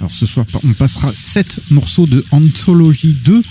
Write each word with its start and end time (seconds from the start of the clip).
Alors 0.00 0.10
ce 0.10 0.26
soir, 0.26 0.44
on 0.64 0.72
passera 0.72 1.12
7 1.14 1.70
morceaux 1.70 2.06
de 2.06 2.24
Anthology 2.30 3.16
2, 3.24 3.42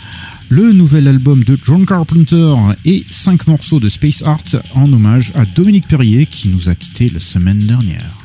le 0.50 0.72
nouvel 0.72 1.08
album 1.08 1.44
de 1.44 1.58
John 1.63 1.85
Carpenter, 1.85 2.55
et 2.85 3.05
5 3.09 3.47
morceaux 3.47 3.80
de 3.80 3.89
Space 3.89 4.23
Art 4.23 4.44
en 4.75 4.91
hommage 4.91 5.31
à 5.35 5.45
Dominique 5.45 5.88
Perrier 5.88 6.25
qui 6.25 6.50
nous 6.50 6.69
a 6.69 6.75
quittés 6.75 7.09
la 7.09 7.19
semaine 7.19 7.59
dernière. 7.59 8.17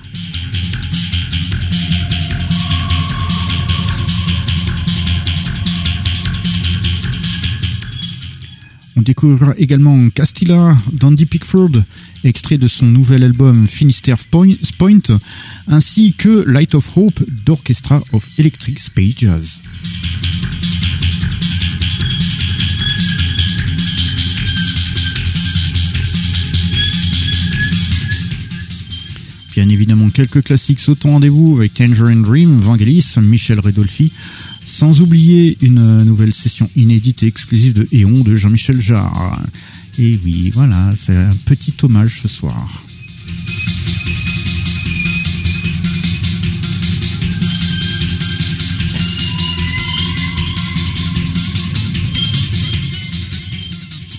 On 8.97 9.03
découvrira 9.03 9.55
également 9.59 10.11
Castilla 10.11 10.77
d'Andy 10.93 11.25
Pickford, 11.25 11.85
extrait 12.25 12.59
de 12.59 12.69
son 12.69 12.87
nouvel 12.87 13.23
album 13.23 13.67
Finisterre 13.69 14.19
Point, 14.31 14.57
ainsi 15.67 16.15
que 16.15 16.45
Light 16.47 16.75
of 16.75 16.97
Hope 16.97 17.23
d'Orchestra 17.45 18.03
of 18.13 18.27
Electric 18.39 18.79
Space 18.79 19.15
Jazz. 19.19 19.61
Bien 29.55 29.69
évidemment, 29.71 30.09
quelques 30.09 30.45
classiques 30.45 30.79
sautent 30.79 31.05
au 31.05 31.09
rendez-vous 31.09 31.57
avec 31.59 31.75
Tangerine 31.75 32.23
Dream, 32.23 32.61
Vangelis, 32.61 33.15
Michel 33.21 33.59
Redolfi, 33.59 34.13
sans 34.65 35.01
oublier 35.01 35.59
une 35.63 36.05
nouvelle 36.05 36.33
session 36.33 36.71
inédite 36.77 37.25
et 37.25 37.27
exclusive 37.27 37.73
de 37.73 37.89
Eon 37.93 38.23
de 38.23 38.37
Jean-Michel 38.37 38.81
Jarre. 38.81 39.41
Et 40.01 40.17
oui, 40.25 40.51
voilà, 40.55 40.95
c'est 40.97 41.17
un 41.17 41.35
petit 41.45 41.75
hommage 41.83 42.21
ce 42.23 42.29
soir. 42.29 42.69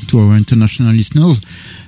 To 0.08 0.20
our 0.20 0.36
international 0.36 0.94
listeners, 0.94 1.40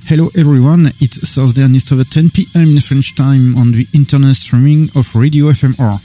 hello 0.08 0.32
everyone. 0.36 0.94
It's 1.02 1.18
Thursday 1.36 1.64
and 1.64 1.76
it's 1.76 1.92
over 1.92 2.06
10 2.06 2.30
p.m. 2.30 2.78
in 2.78 2.80
French 2.80 3.14
time 3.16 3.58
on 3.58 3.74
the 3.74 3.88
internet 3.94 4.36
streaming 4.38 4.90
of 4.96 5.14
Radio 5.16 5.52
FMR. 5.52 6.00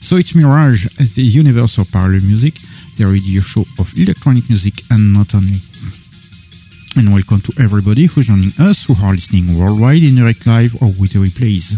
So 0.00 0.16
it's 0.16 0.36
Mirage, 0.36 0.86
the 1.16 1.22
universal 1.22 1.86
parallel 1.90 2.20
music, 2.20 2.54
the 2.98 3.06
radio 3.06 3.40
show 3.40 3.64
of 3.80 3.92
electronic 3.96 4.48
music 4.48 4.74
and 4.90 5.12
not 5.12 5.34
only. 5.34 5.58
And 6.94 7.10
welcome 7.10 7.40
to 7.40 7.54
everybody 7.58 8.04
who's 8.04 8.26
joining 8.26 8.52
us 8.60 8.84
who 8.84 8.94
are 9.02 9.12
listening 9.14 9.58
worldwide 9.58 10.02
in 10.02 10.14
direct 10.14 10.46
live 10.46 10.74
or 10.82 10.88
with 11.00 11.14
the 11.14 11.20
replays. 11.20 11.72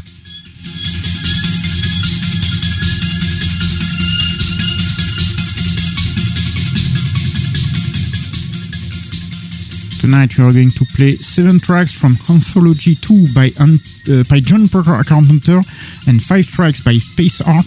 Tonight 10.00 10.36
we 10.36 10.44
are 10.44 10.52
going 10.52 10.72
to 10.72 10.84
play 10.96 11.12
seven 11.12 11.60
tracks 11.60 11.92
from 11.92 12.16
Anthology 12.28 12.96
2 12.96 13.28
by, 13.32 13.50
uh, 13.60 14.24
by 14.28 14.40
John 14.40 14.68
Carpenter 14.68 15.60
and 16.08 16.20
five 16.20 16.46
tracks 16.48 16.84
by 16.84 16.94
Space 16.94 17.40
Art 17.40 17.66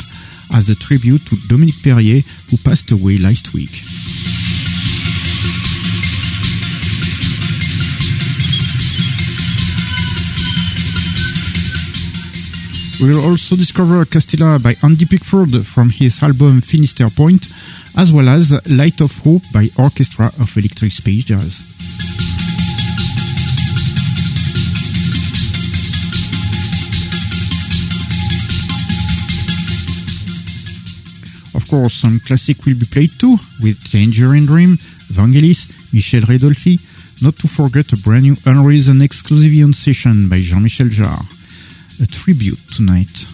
as 0.53 0.69
a 0.69 0.75
tribute 0.75 1.25
to 1.27 1.37
Dominique 1.47 1.81
Perrier 1.81 2.19
who 2.51 2.57
passed 2.57 2.91
away 2.91 3.17
last 3.19 3.53
week. 3.53 3.71
We 12.99 13.09
will 13.09 13.25
also 13.25 13.55
discover 13.55 14.03
Castilla 14.05 14.57
by 14.57 14.73
Andy 14.81 15.05
Pickford 15.05 15.65
from 15.67 15.89
his 15.89 16.23
album 16.23 16.61
Finisterre 16.61 17.11
Point, 17.11 17.47
as 17.95 18.11
well 18.11 18.27
as 18.27 18.51
Light 18.67 19.01
of 19.01 19.15
Hope 19.19 19.43
by 19.53 19.67
Orchestra 19.77 20.31
of 20.39 20.57
Electric 20.57 20.91
Space 20.91 21.25
Jazz. 21.25 21.61
Of 31.53 31.67
course, 31.69 31.93
some 31.93 32.19
classic 32.19 32.65
will 32.65 32.79
be 32.79 32.85
played 32.85 33.11
too, 33.19 33.37
with 33.61 33.77
Tangerine 33.91 34.47
Dream, 34.47 34.77
Vangelis, 35.13 35.93
Michel 35.93 36.21
Redolfi, 36.21 36.79
not 37.21 37.35
to 37.37 37.47
forget 37.47 37.93
a 37.93 37.97
brand 37.97 38.23
new 38.23 38.35
Unreason 38.47 39.03
exclusive 39.03 39.53
on 39.63 39.73
session 39.73 40.29
by 40.29 40.41
Jean-Michel 40.41 40.87
Jarre. 40.87 41.36
A 41.99 42.05
tribute 42.05 42.59
tonight. 42.71 43.25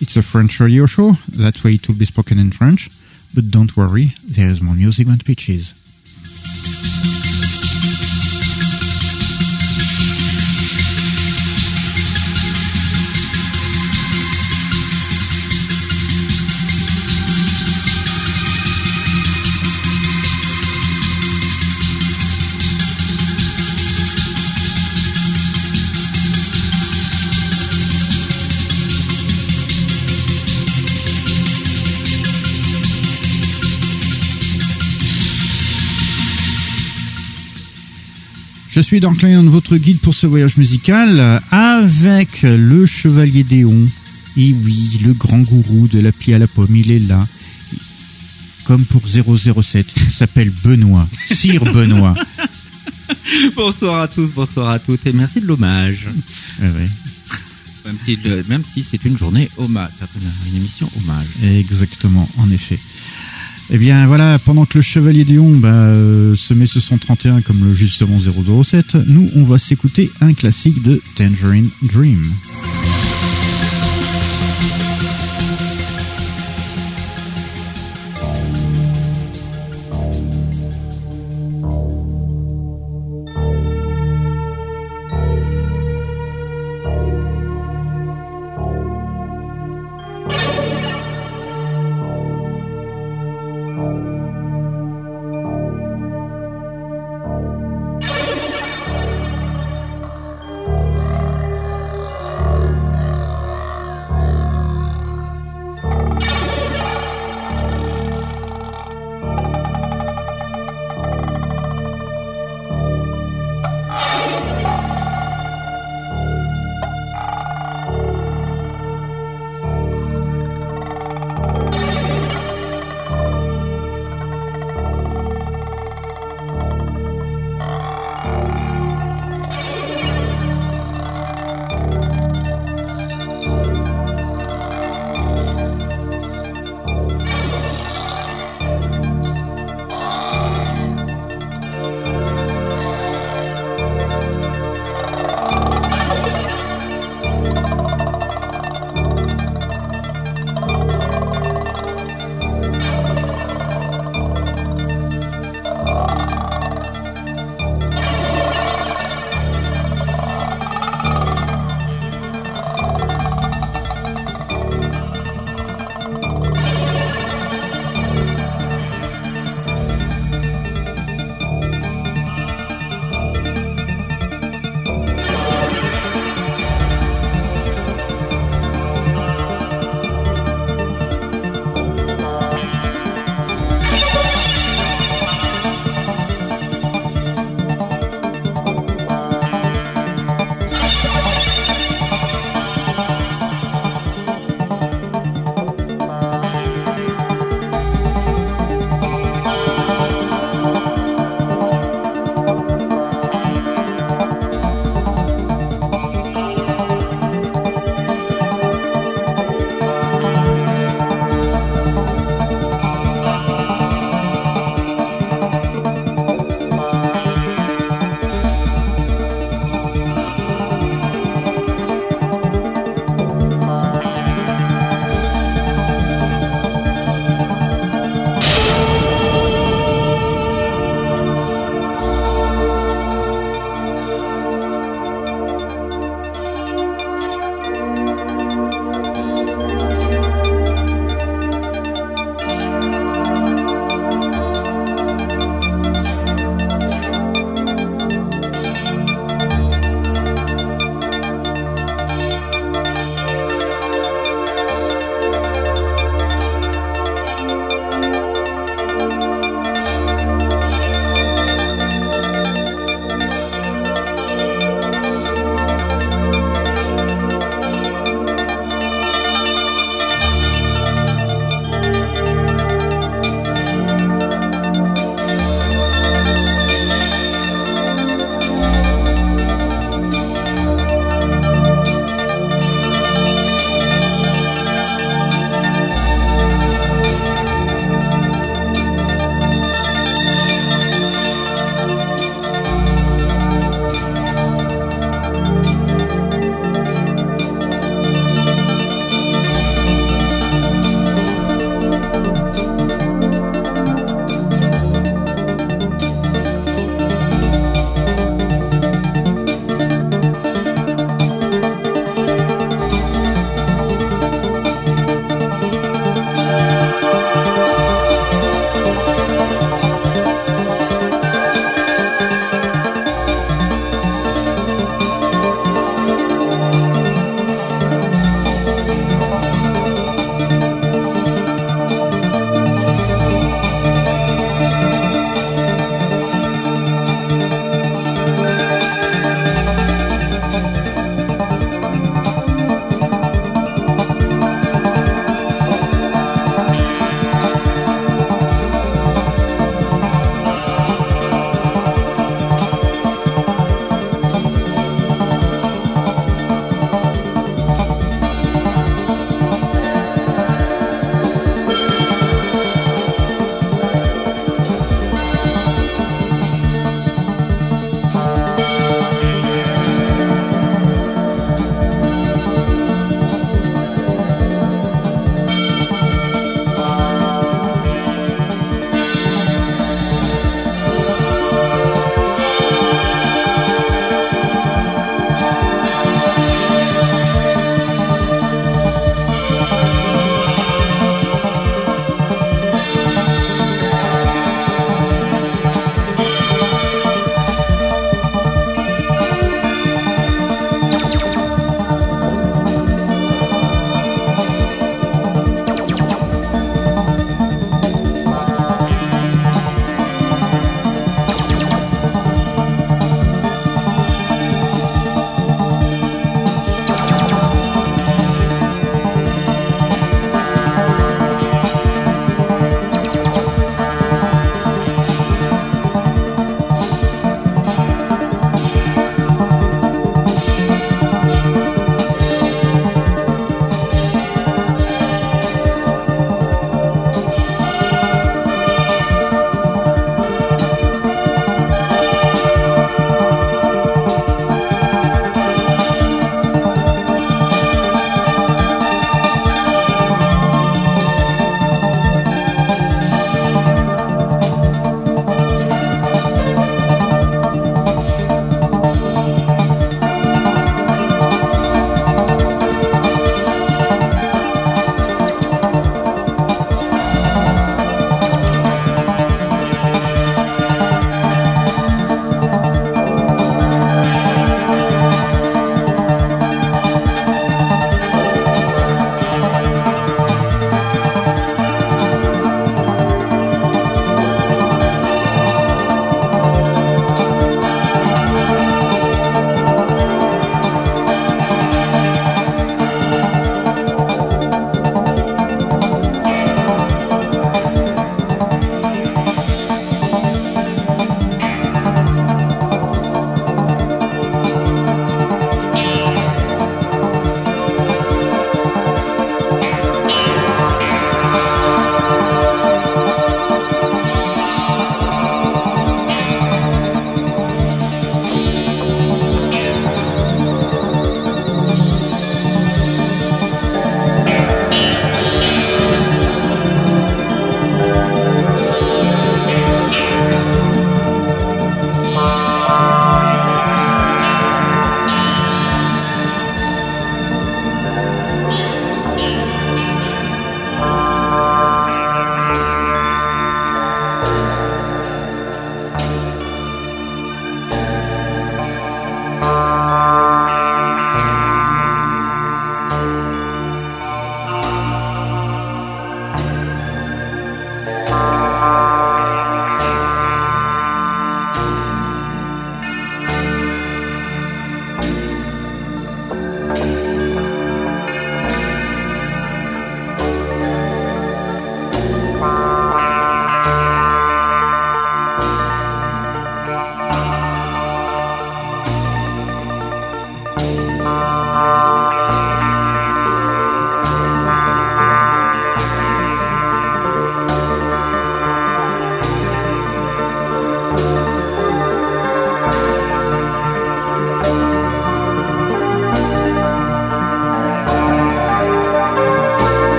It's 0.00 0.16
a 0.16 0.22
French 0.22 0.58
radio 0.58 0.86
show, 0.86 1.12
that 1.28 1.62
way 1.62 1.72
it 1.72 1.86
will 1.86 1.96
be 1.96 2.06
spoken 2.06 2.38
in 2.38 2.50
French, 2.50 2.88
but 3.34 3.50
don't 3.50 3.76
worry, 3.76 4.14
there 4.24 4.48
is 4.48 4.62
more 4.62 4.74
music 4.74 5.06
than 5.06 5.18
pitches. 5.18 5.74
Je 38.78 38.82
suis 38.84 39.00
donc 39.00 39.24
votre 39.24 39.76
guide 39.76 39.98
pour 39.98 40.14
ce 40.14 40.28
voyage 40.28 40.56
musical 40.56 41.42
avec 41.50 42.42
le 42.42 42.86
Chevalier 42.86 43.42
Déon. 43.42 43.84
Et 44.36 44.52
oui, 44.52 45.00
le 45.02 45.14
grand 45.14 45.40
gourou 45.40 45.88
de 45.88 45.98
l'appli 45.98 46.32
à 46.32 46.38
la 46.38 46.46
pomme, 46.46 46.76
il 46.76 46.92
est 46.92 47.00
là. 47.00 47.26
Comme 48.62 48.84
pour 48.84 49.02
007, 49.08 49.84
il 49.96 50.12
s'appelle 50.12 50.52
Benoît. 50.62 51.08
Sire 51.26 51.64
Benoît. 51.64 52.14
bonsoir 53.56 54.02
à 54.02 54.06
tous, 54.06 54.30
bonsoir 54.30 54.70
à 54.70 54.78
toutes 54.78 55.04
et 55.08 55.12
merci 55.12 55.40
de 55.40 55.46
l'hommage. 55.46 56.06
Ouais, 56.62 56.68
ouais. 56.68 56.86
Même 57.84 57.96
si, 58.04 58.14
le- 58.14 58.44
même 58.48 58.62
si 58.62 58.86
c'est 58.88 59.04
une 59.04 59.18
journée 59.18 59.50
hommage, 59.56 59.90
une 60.52 60.56
émission 60.56 60.88
hommage. 61.02 61.26
Exactement, 61.42 62.28
en 62.36 62.48
effet. 62.52 62.78
Eh 63.70 63.76
bien 63.76 64.06
voilà, 64.06 64.38
pendant 64.38 64.64
que 64.64 64.78
le 64.78 64.82
Chevalier 64.82 65.24
Dion 65.24 65.50
bah, 65.50 65.68
euh, 65.68 66.34
se 66.34 66.54
met 66.54 66.66
ce 66.66 66.80
131 66.80 67.42
comme 67.42 67.64
le 67.64 67.74
justement 67.74 68.18
007, 68.18 68.96
nous 69.06 69.30
on 69.36 69.44
va 69.44 69.58
s'écouter 69.58 70.10
un 70.22 70.32
classique 70.32 70.82
de 70.82 71.00
Tangerine 71.16 71.68
Dream. 71.82 72.32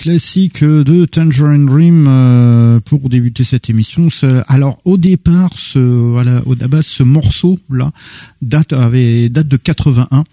Classique 0.00 0.64
de 0.64 1.04
Tangerine 1.04 1.66
Dream 1.66 2.06
euh, 2.08 2.80
pour 2.80 3.10
débuter 3.10 3.44
cette 3.44 3.68
émission. 3.68 4.08
Alors 4.48 4.80
au 4.86 4.96
départ, 4.96 5.50
ce 5.56 5.78
voilà, 5.78 6.42
au 6.46 6.54
base, 6.56 6.86
ce 6.86 7.02
morceau 7.02 7.58
là 7.68 7.92
date 8.40 8.72
avait 8.72 9.28
date 9.28 9.48
de 9.48 9.58
81. 9.58 10.24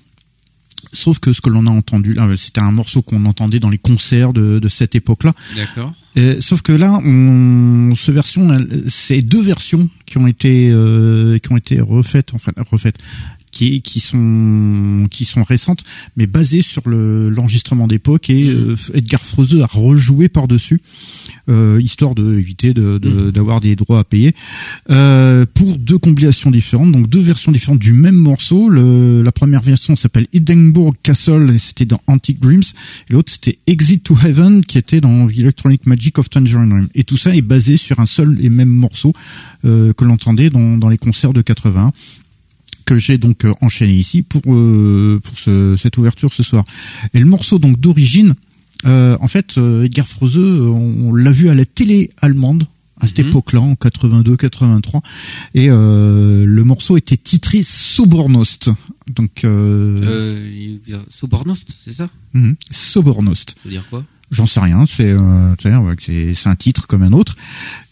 Sauf 0.94 1.20
que 1.20 1.34
ce 1.34 1.42
que 1.42 1.50
l'on 1.50 1.68
a 1.68 1.70
entendu 1.70 2.14
là, 2.14 2.30
c'était 2.38 2.62
un 2.62 2.72
morceau 2.72 3.02
qu'on 3.02 3.26
entendait 3.26 3.60
dans 3.60 3.70
les 3.70 3.78
concerts 3.78 4.32
de, 4.32 4.60
de 4.60 4.70
cette 4.70 4.96
époque-là. 4.96 5.34
D'accord. 5.58 5.94
Euh, 6.16 6.38
sauf 6.40 6.62
que 6.62 6.72
là, 6.72 7.02
on, 7.04 7.94
ce 7.94 8.12
version, 8.14 8.48
c'est 8.88 9.22
deux 9.22 9.42
versions 9.42 9.90
qui 10.08 10.18
ont 10.18 10.26
été 10.26 10.70
euh, 10.72 11.38
qui 11.38 11.52
ont 11.52 11.58
été 11.58 11.80
refaites, 11.80 12.34
enfin 12.34 12.52
refaites, 12.72 12.98
qui 13.52 13.82
qui 13.82 14.00
sont 14.00 15.08
qui 15.12 15.26
sont 15.26 15.44
récentes, 15.44 15.84
mais 16.16 16.26
basées 16.26 16.64
sur 16.64 16.90
le 16.90 17.30
l'enregistrement 17.30 17.88
d'époque 17.88 18.32
et 18.32 18.48
euh, 18.48 18.76
Edgar 18.96 19.22
Froese 19.22 19.62
a 19.62 19.68
rejoué 19.68 20.30
par 20.30 20.48
dessus, 20.48 20.82
euh, 21.50 21.80
histoire 21.82 22.16
de 22.16 22.38
éviter 22.38 22.74
de 22.74 22.98
de- 22.98 23.32
d'avoir 23.32 23.62
des 23.62 23.76
droits 23.76 24.00
à 24.00 24.04
payer 24.04 24.34
euh, 24.90 25.46
pour 25.54 25.78
deux 25.78 25.98
compilations 25.98 26.52
différentes, 26.52 26.92
donc 26.92 27.10
deux 27.10 27.20
versions 27.22 27.52
différentes 27.52 27.80
du 27.80 27.94
même 27.94 28.16
morceau. 28.16 28.70
Le, 28.70 29.22
la 29.24 29.32
première 29.32 29.62
version 29.62 29.96
s'appelle 29.96 30.28
Edinburgh 30.34 30.96
Castle 31.04 31.52
et 31.54 31.58
c'était 31.58 31.86
dans 31.86 32.02
Antique 32.08 32.40
Dreams, 32.40 32.64
et 33.10 33.14
l'autre 33.14 33.32
c'était 33.32 33.58
Exit 33.68 34.04
to 34.04 34.16
Heaven 34.24 34.64
qui 34.66 34.78
était 34.78 35.02
dans 35.02 35.28
The 35.28 35.38
Electronic 35.40 35.86
Magic 35.86 36.18
of 36.20 36.30
Tangerine 36.30 36.70
Dream. 36.70 36.88
Et 36.96 37.04
tout 37.04 37.18
ça 37.18 37.36
est 37.36 37.42
basé 37.42 37.78
sur 37.78 38.00
un 38.00 38.06
seul 38.06 38.38
et 38.44 38.50
même 38.50 38.70
morceau 38.70 39.14
euh, 39.66 39.94
que 39.94 40.04
l'on 40.06 40.14
entendait 40.14 40.50
dans, 40.50 40.78
dans 40.78 40.90
les 40.90 40.98
concerts 40.98 41.34
de 41.34 41.42
80 41.42 41.92
que 42.86 42.98
j'ai 42.98 43.18
donc 43.18 43.44
euh, 43.44 43.52
enchaîné 43.62 43.94
ici 43.96 44.22
pour 44.22 44.42
euh, 44.48 45.20
pour 45.22 45.38
ce- 45.38 45.76
cette 45.78 45.98
ouverture 45.98 46.34
ce 46.34 46.42
soir. 46.42 46.64
Et 47.14 47.20
le 47.20 47.26
morceau 47.26 47.60
donc 47.60 47.78
d'origine, 47.80 48.34
euh, 48.86 49.18
en 49.22 49.28
fait, 49.28 49.58
euh, 49.58 49.84
Edgar 49.84 50.08
Froese, 50.08 50.38
euh, 50.38 50.68
on, 50.70 51.10
on 51.10 51.14
l'a 51.14 51.32
vu 51.32 51.50
à 51.50 51.54
la 51.56 51.66
télé 51.66 52.12
allemande 52.22 52.68
à 53.00 53.06
cette 53.08 53.20
Mhm. 53.20 53.28
époque-là, 53.28 53.62
en 53.62 53.74
82-83, 53.76 55.02
et 55.54 55.68
euh, 55.70 56.46
le 56.46 56.64
morceau 56.64 56.98
était 56.98 57.18
titré 57.18 57.62
Sobornost. 57.64 58.70
Donc 59.08 59.44
euh, 59.44 60.00
Euh, 60.04 60.78
Sobornost, 61.12 61.68
c'est 61.86 61.94
ça? 61.94 62.10
Mhm, 62.34 62.56
Sobornost. 62.72 63.52
Ça 63.52 63.62
veut 63.66 63.72
dire 63.72 63.86
quoi? 63.90 64.04
J'en 64.30 64.46
sais 64.46 64.60
rien, 64.60 64.86
c'est 64.86 65.12
euh, 65.12 65.56
un 66.50 66.56
titre 66.58 66.86
comme 66.88 67.02
un 67.04 67.14
autre. 67.14 67.36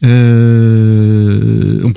Euh, 0.03 1.81
on, 1.83 1.91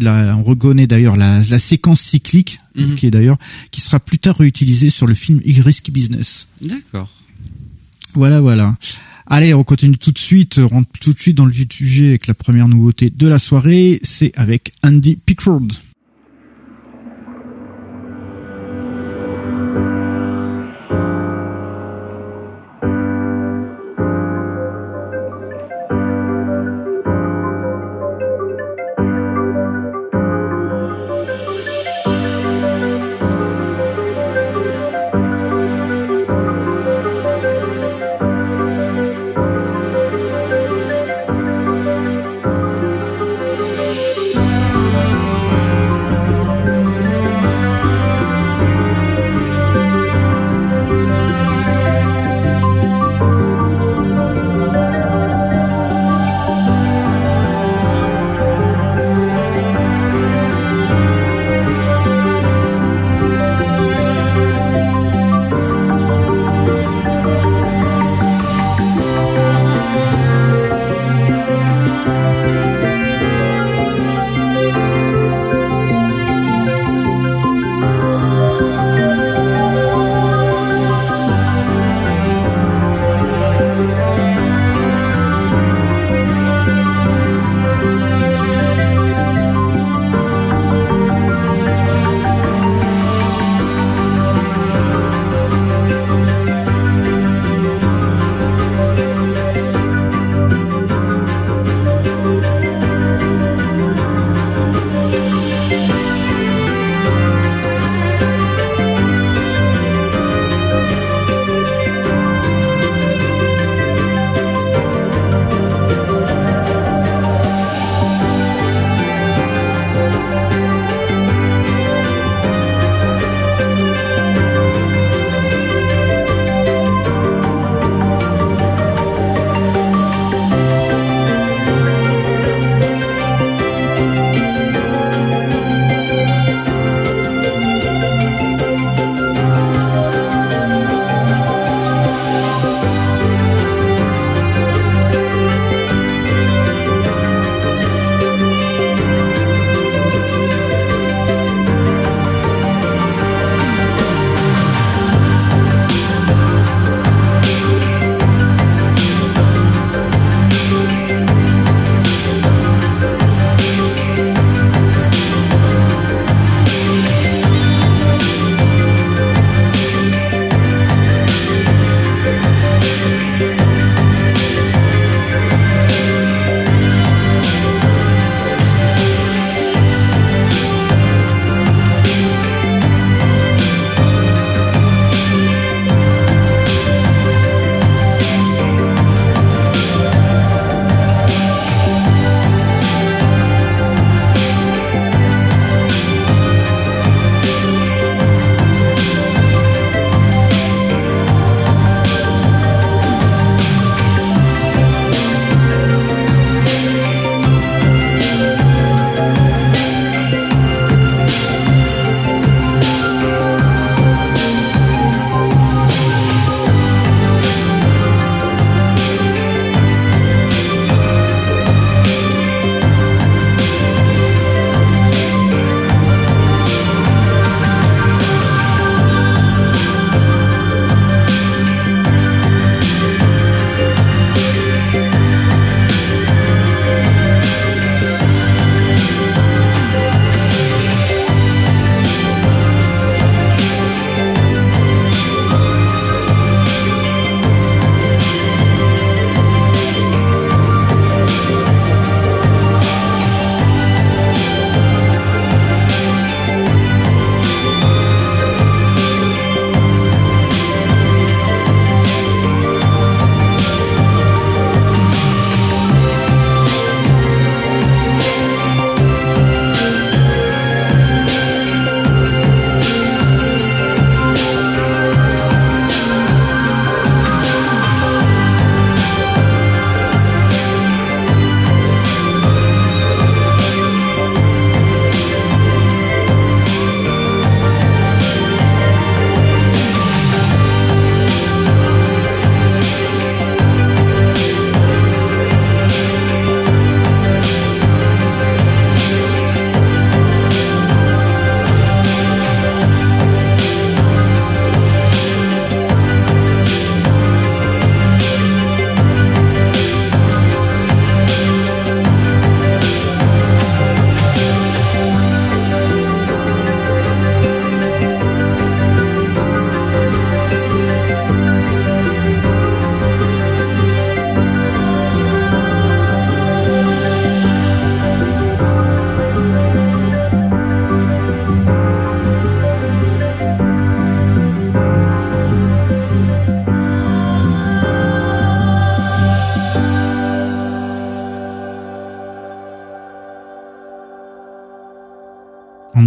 la- 0.00 0.36
on 0.36 0.42
reconnaît 0.42 0.86
d'ailleurs 0.86 1.16
la, 1.16 1.42
la 1.42 1.58
séquence 1.58 2.00
cyclique, 2.00 2.58
Mhm. 2.76 2.94
qui 2.96 3.06
est 3.06 3.10
d'ailleurs 3.10 3.36
qui 3.70 3.80
sera 3.80 3.98
plus 3.98 4.18
tard 4.18 4.36
réutilisée 4.38 4.90
sur 4.90 5.06
le 5.06 5.14
film 5.14 5.40
Risky 5.60 5.90
Business. 5.90 6.48
D'accord. 6.60 7.08
Voilà, 8.14 8.40
voilà. 8.40 8.76
Allez, 9.26 9.54
on 9.54 9.62
continue 9.62 9.96
tout 9.96 10.10
de 10.10 10.18
suite, 10.18 10.58
on 10.58 10.66
rentre 10.66 10.90
tout 11.00 11.12
de 11.12 11.18
suite 11.18 11.36
dans 11.36 11.44
le 11.44 11.52
vif 11.52 11.68
du 11.68 11.76
sujet 11.76 12.08
avec 12.08 12.26
la 12.26 12.34
première 12.34 12.66
nouveauté 12.66 13.10
de 13.10 13.28
la 13.28 13.38
soirée, 13.38 14.00
c'est 14.02 14.32
avec 14.36 14.72
Andy 14.82 15.16
Pickford. 15.16 15.68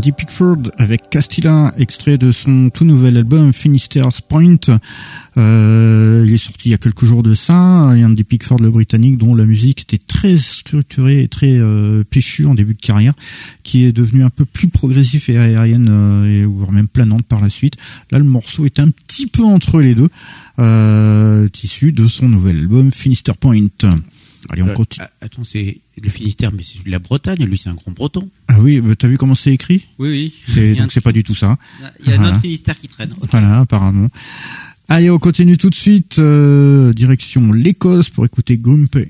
Andy 0.04 0.12
Pickford 0.12 0.58
avec 0.78 1.10
Castilla, 1.10 1.74
extrait 1.78 2.18
de 2.18 2.34
son 2.34 2.70
tout 2.70 2.84
nouvel 2.84 3.16
album 3.16 3.54
Finisterre's 3.54 4.20
Point. 4.20 4.58
Euh, 5.38 6.26
il 6.28 6.34
est 6.34 6.38
sorti 6.38 6.68
il 6.68 6.72
y 6.74 6.76
a 6.76 6.78
quelques 6.78 7.06
jours 7.06 7.24
de 7.24 7.34
ça. 7.34 7.90
Et 7.96 8.04
Andy 8.04 8.26
Pickford, 8.26 8.60
le 8.60 8.70
britannique, 8.70 9.18
dont 9.18 9.34
la 9.34 9.46
musique 9.46 9.84
était 9.84 10.04
très 10.06 10.36
structurée 10.36 11.22
et 11.22 11.30
très 11.30 11.54
euh, 11.58 12.04
péchue 12.04 12.46
en 12.46 12.54
début 12.54 12.74
de 12.74 12.82
carrière, 12.82 13.14
qui 13.64 13.86
est 13.86 13.94
devenu 13.94 14.26
un 14.26 14.30
peu 14.30 14.44
plus 14.44 14.68
progressif 14.68 15.30
et 15.30 15.38
aérienne, 15.38 15.88
euh, 15.90 16.26
et 16.26 16.44
voire 16.44 16.74
même 16.74 16.90
planante 16.90 17.24
par 17.24 17.40
la 17.40 17.50
suite. 17.50 17.78
Là, 18.12 18.20
le 18.20 18.26
morceau 18.26 18.66
est 18.66 18.82
un 18.82 18.90
petit 18.90 19.28
peu 19.28 19.46
entre 19.46 19.80
les 19.80 19.96
deux, 19.96 20.10
euh, 20.60 21.48
issu 21.64 21.94
de 21.94 22.08
son 22.08 22.28
nouvel 22.28 22.58
album 22.58 22.92
Finisterre 22.92 23.38
Point. 23.38 23.70
Allez, 24.50 24.62
on 24.64 24.70
Euh, 24.70 24.74
continue. 24.74 25.06
attends, 25.22 25.44
c'est 25.44 25.80
le 26.02 26.10
Finistère, 26.10 26.52
mais 26.52 26.64
c'est 26.64 26.86
la 26.88 27.00
Bretagne. 27.00 27.44
Lui, 27.46 27.58
c'est 27.58 27.70
un 27.70 27.74
grand 27.76 27.92
breton. 27.92 28.30
Ah 28.48 28.60
oui, 28.60 28.82
t'as 28.98 29.08
vu 29.08 29.18
comment 29.18 29.36
c'est 29.36 29.54
écrit 29.54 29.88
Oui, 30.00 30.34
oui. 30.56 30.76
Donc 30.76 30.92
c'est 30.92 31.02
pas 31.02 31.12
du 31.14 31.24
tout 31.24 31.36
ça. 31.36 31.52
un- 31.52 31.58
Il 32.02 32.10
y 32.10 32.14
a 32.14 32.16
Voilà. 32.18 32.32
notre 32.32 32.42
Finistère 32.42 32.80
qui 32.80 32.88
traîne. 32.88 33.14
Voilà, 33.32 33.60
apparemment. 33.60 34.10
Allez, 34.90 35.10
on 35.10 35.18
continue 35.20 35.58
tout 35.58 35.70
de 35.70 35.76
suite. 35.76 36.20
euh, 36.20 36.92
direction 36.94 37.52
l'Écosse 37.54 38.10
pour 38.10 38.26
écouter 38.26 38.58
Grumpy. 38.58 39.06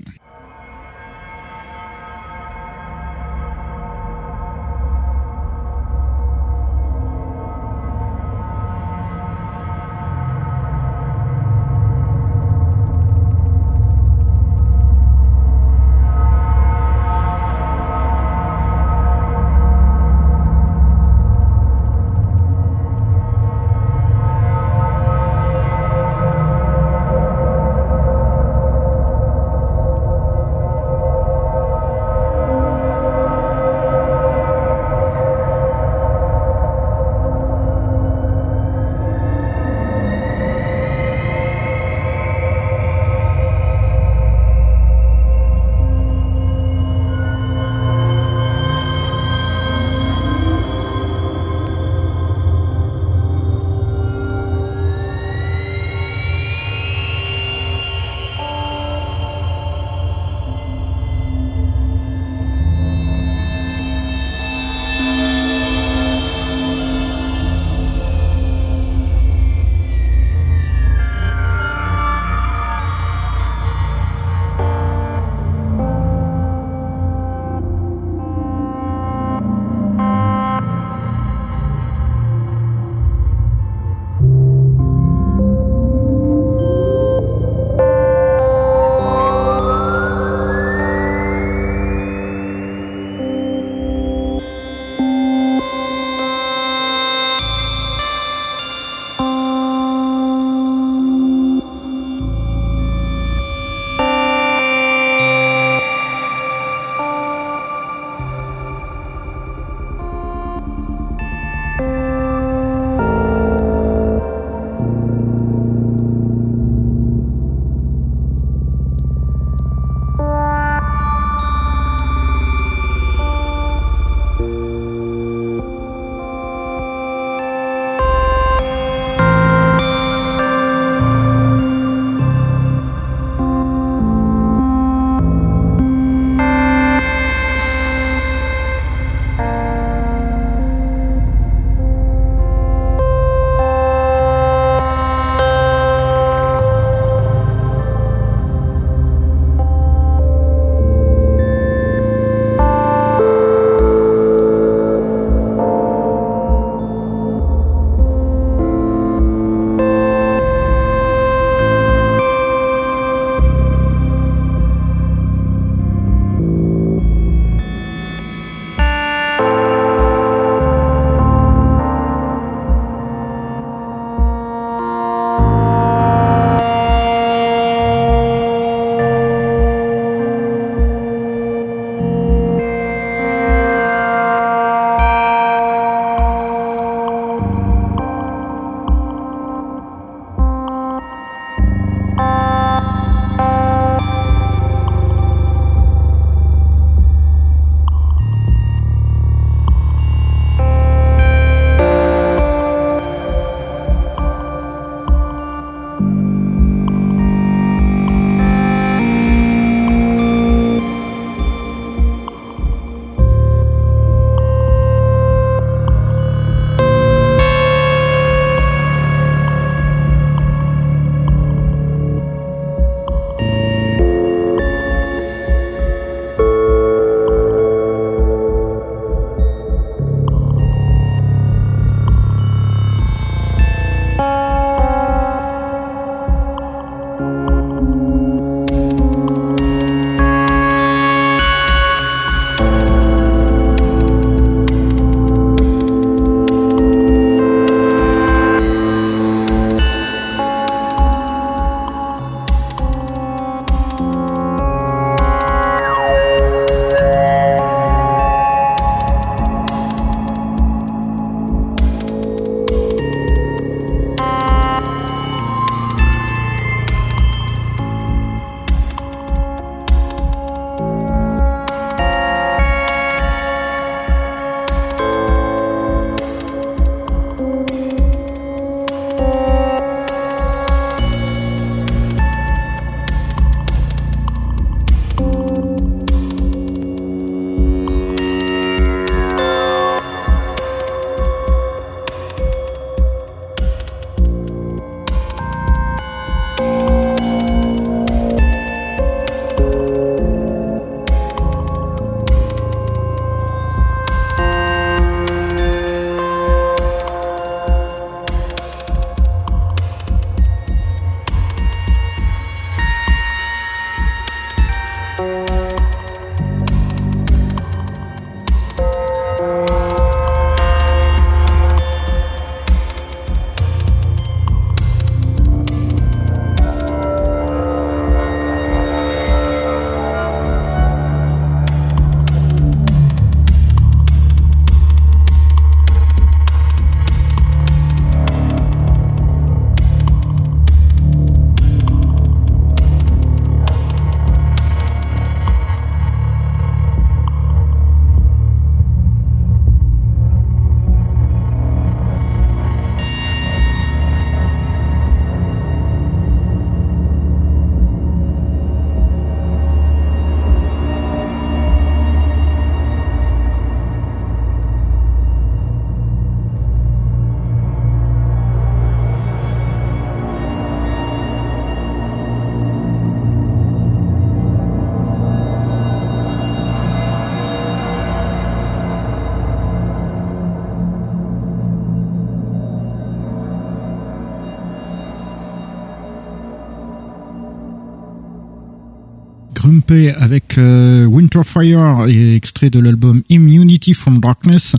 Avec 389.94 390.58
euh, 390.58 391.06
Winterfire, 391.06 392.06
extrait 392.08 392.70
de 392.70 392.80
l'album 392.80 393.22
Immunity 393.30 393.94
from 393.94 394.20
Darkness. 394.20 394.76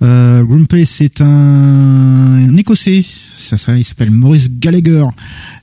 Euh, 0.00 0.42
Grumpy, 0.44 0.86
c'est 0.86 1.20
un, 1.20 2.56
écossais, 2.56 3.04
ça, 3.36 3.76
il 3.76 3.84
s'appelle 3.84 4.10
Maurice 4.10 4.50
Gallagher. 4.50 5.02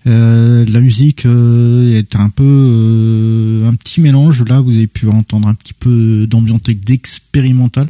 Euh, 0.08 0.66
la 0.68 0.82
musique 0.82 1.26
euh, 1.26 1.98
est 1.98 2.16
un 2.16 2.30
peu 2.30 2.44
euh, 2.44 3.70
un 3.70 3.76
petit 3.76 4.02
mélange. 4.02 4.44
Là, 4.44 4.60
vous 4.60 4.76
avez 4.76 4.88
pu 4.88 5.08
entendre 5.08 5.48
un 5.48 5.54
petit 5.54 5.74
peu 5.74 6.28
d'ambiance 6.28 6.62
d'expérimental. 6.64 7.88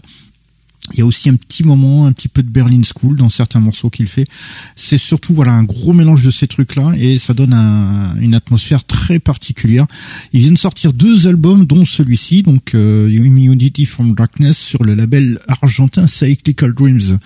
Il 0.93 0.99
y 0.99 1.01
a 1.01 1.05
aussi 1.05 1.29
un 1.29 1.35
petit 1.35 1.63
moment, 1.63 2.05
un 2.05 2.11
petit 2.11 2.27
peu 2.27 2.43
de 2.43 2.49
Berlin 2.49 2.81
School 2.83 3.15
dans 3.15 3.29
certains 3.29 3.59
morceaux 3.59 3.89
qu'il 3.89 4.07
fait. 4.07 4.27
C'est 4.75 4.97
surtout 4.97 5.33
voilà 5.33 5.53
un 5.53 5.63
gros 5.63 5.93
mélange 5.93 6.23
de 6.23 6.31
ces 6.31 6.47
trucs-là 6.47 6.93
et 6.97 7.17
ça 7.17 7.33
donne 7.33 7.53
un, 7.53 8.15
une 8.19 8.35
atmosphère 8.35 8.83
très 8.83 9.19
particulière. 9.19 9.85
Il 10.33 10.41
vient 10.41 10.51
de 10.51 10.57
sortir 10.57 10.93
deux 10.93 11.27
albums, 11.27 11.65
dont 11.65 11.85
celui-ci, 11.85 12.43
donc 12.43 12.75
euh, 12.75 13.09
Immunity 13.11 13.85
from 13.85 14.15
Darkness 14.15 14.57
sur 14.57 14.83
le 14.83 14.95
label 14.95 15.39
argentin 15.47 16.07
Cyclical 16.07 16.73
Dreams, 16.73 17.19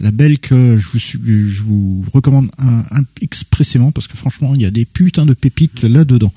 label 0.00 0.38
que 0.38 0.76
je 0.76 0.88
vous, 0.88 0.98
je 0.98 1.62
vous 1.62 2.04
recommande 2.12 2.50
expressément 3.20 3.92
parce 3.92 4.06
que 4.06 4.16
franchement 4.16 4.54
il 4.54 4.62
y 4.62 4.66
a 4.66 4.70
des 4.70 4.84
putains 4.84 5.26
de 5.26 5.34
pépites 5.34 5.82
là-dedans. 5.82 6.32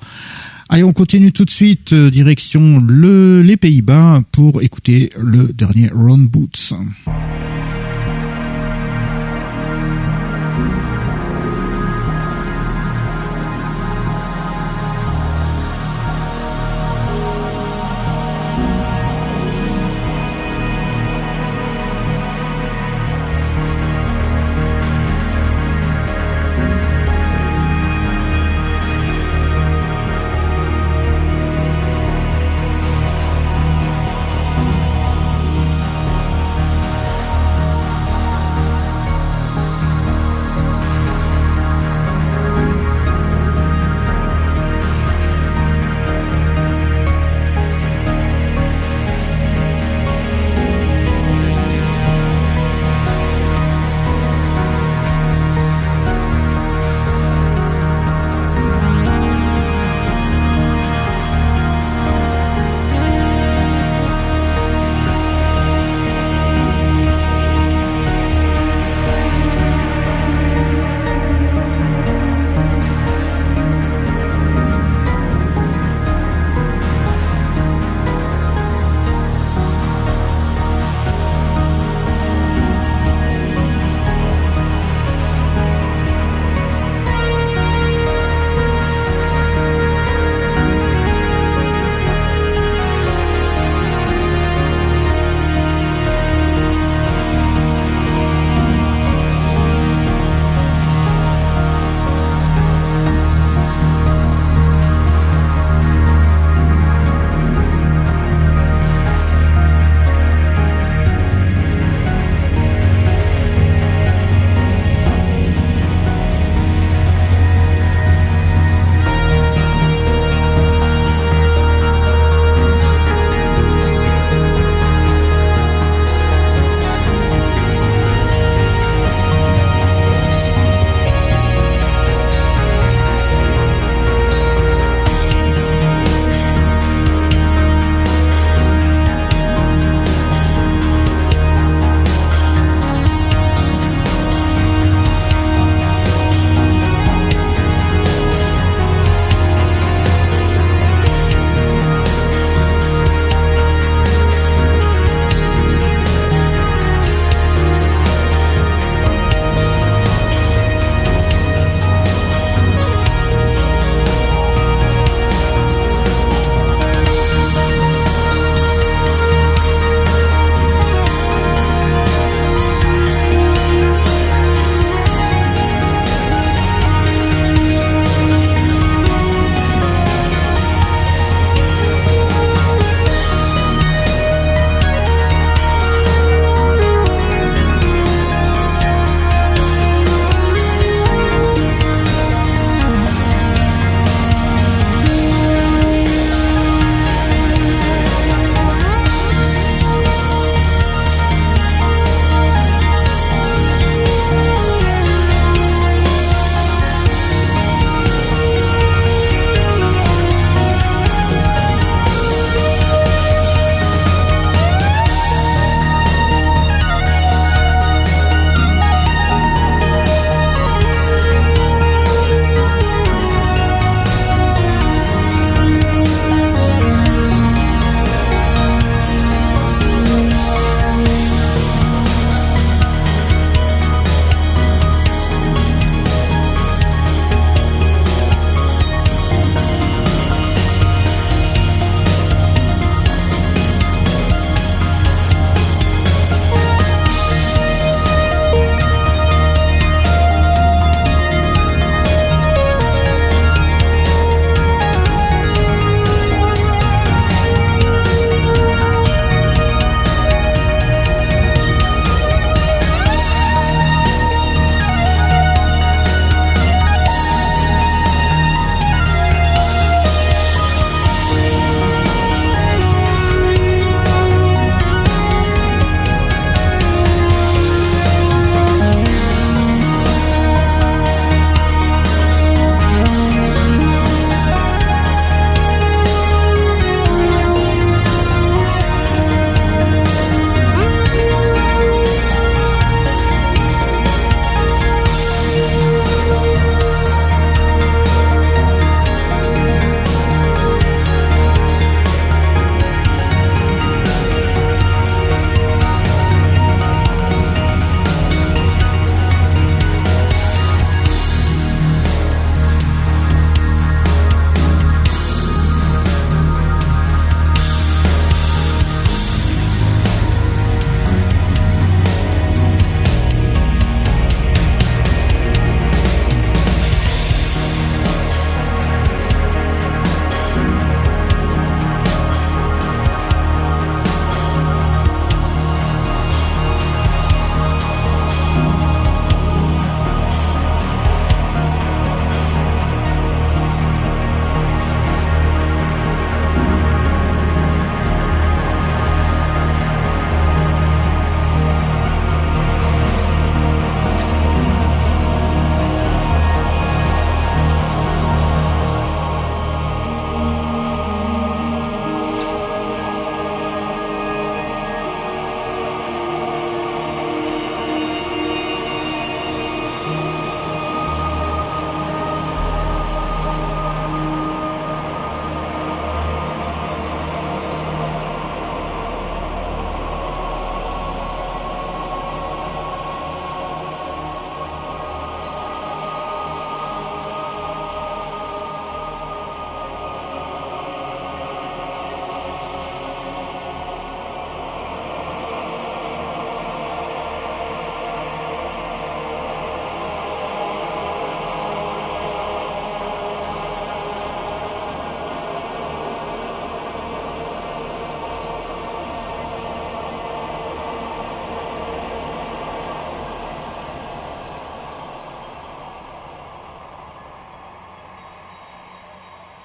Allez, 0.68 0.82
on 0.82 0.92
continue 0.92 1.32
tout 1.32 1.44
de 1.44 1.50
suite, 1.50 1.92
euh, 1.92 2.10
direction 2.10 2.80
le, 2.80 3.40
les 3.42 3.56
Pays-Bas 3.56 4.22
pour 4.32 4.62
écouter 4.62 5.10
le 5.16 5.52
dernier 5.52 5.90
Ron 5.94 6.18
Boots. 6.18 6.74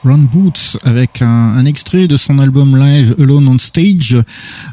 Ron 0.04 0.18
Boots 0.18 0.78
avec 0.84 1.22
un, 1.22 1.28
un, 1.28 1.66
extrait 1.66 2.08
de 2.08 2.18
son 2.18 2.39
album 2.39 2.76
live 2.76 3.16
Alone 3.20 3.47
on 3.47 3.60
Stage. 3.60 4.18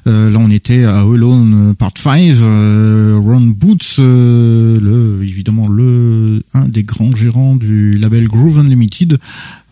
Euh, 0.07 0.31
là, 0.31 0.39
on 0.41 0.51
était 0.51 0.85
à 0.85 1.01
Alone 1.01 1.75
Part 1.75 1.93
5. 1.97 2.33
Euh, 2.41 3.21
Ron 3.23 3.43
Boots, 3.43 3.97
euh, 3.99 4.77
le, 4.81 5.23
évidemment 5.23 5.69
le 5.69 6.43
un 6.55 6.67
des 6.67 6.83
grands 6.83 7.15
gérants 7.15 7.57
du 7.57 7.99
label 7.99 8.27
Groove 8.27 8.61
Unlimited, 8.61 9.19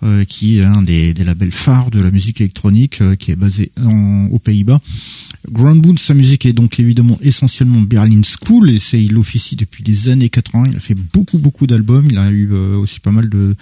euh, 0.03 0.25
qui 0.25 0.59
est 0.59 0.65
un 0.65 0.83
des, 0.83 1.15
des, 1.15 1.25
labels 1.25 1.53
phares 1.53 1.91
de 1.91 2.01
la 2.01 2.11
musique 2.11 2.43
électronique, 2.43 3.01
euh, 3.01 3.17
qui 3.17 3.31
est 3.31 3.37
basé 3.37 3.73
en, 3.83 4.27
aux 4.31 4.39
Pays-Bas. 4.39 4.81
Ron 5.55 5.77
Boots, 5.77 6.01
sa 6.01 6.13
musique 6.13 6.45
est 6.45 6.53
donc 6.53 6.79
évidemment 6.81 7.19
essentiellement 7.23 7.81
Berlin 7.81 8.21
School 8.25 8.69
et 8.69 8.79
c'est 8.79 9.03
il 9.03 9.17
officie 9.17 9.57
depuis 9.57 9.83
les 9.85 10.11
années 10.11 10.29
80. 10.29 10.67
Il 10.73 10.77
a 10.77 10.81
fait 10.81 10.97
beaucoup 11.15 11.39
beaucoup 11.39 11.67
d'albums. 11.67 12.09
Il 12.11 12.19
a 12.19 12.31
eu 12.31 12.53
aussi 12.53 12.99
pas 13.01 13.13
mal 13.13 13.29
de 13.29 13.55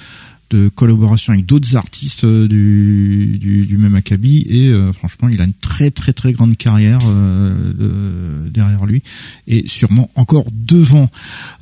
de 0.50 0.68
collaboration 0.68 1.32
avec 1.32 1.46
d'autres 1.46 1.76
artistes 1.76 2.24
euh, 2.24 2.46
du, 2.48 3.38
du, 3.38 3.76
même 3.76 3.94
acabit 3.94 4.46
et 4.48 4.68
euh, 4.68 4.92
franchement 4.92 5.28
il 5.28 5.40
a 5.40 5.44
une 5.44 5.52
très 5.54 5.90
très 5.90 6.12
très 6.12 6.32
grande 6.32 6.56
carrière 6.56 6.98
euh, 7.06 8.48
derrière 8.48 8.86
lui 8.86 9.02
et 9.46 9.64
sûrement 9.66 10.10
encore 10.14 10.46
devant 10.52 11.10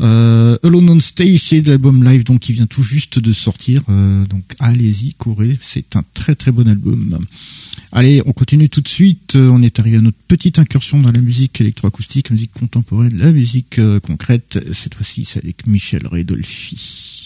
euh, 0.00 0.56
Alone 0.62 0.90
on 0.90 1.00
Stage 1.00 1.38
c'est 1.38 1.66
l'album 1.66 2.04
live 2.04 2.24
donc 2.24 2.40
qui 2.40 2.52
vient 2.52 2.66
tout 2.66 2.82
juste 2.82 3.18
de 3.18 3.32
sortir 3.32 3.82
donc 3.88 4.44
allez-y 4.58 5.14
courez 5.14 5.58
c'est 5.62 5.96
un 5.96 6.04
très 6.14 6.34
très 6.34 6.52
bon 6.52 6.68
album 6.68 7.18
Allez, 7.94 8.22
on 8.24 8.32
continue 8.32 8.70
tout 8.70 8.80
de 8.80 8.88
suite. 8.88 9.36
On 9.36 9.62
est 9.62 9.78
arrivé 9.78 9.98
à 9.98 10.00
notre 10.00 10.16
petite 10.26 10.58
incursion 10.58 10.98
dans 10.98 11.12
la 11.12 11.20
musique 11.20 11.60
électroacoustique, 11.60 12.30
musique 12.30 12.52
contemporaine, 12.52 13.14
la 13.18 13.30
musique 13.32 13.78
concrète. 14.02 14.58
Cette 14.72 14.94
fois-ci, 14.94 15.26
c'est 15.26 15.40
avec 15.44 15.66
Michel 15.66 16.06
Redolfi. 16.06 17.21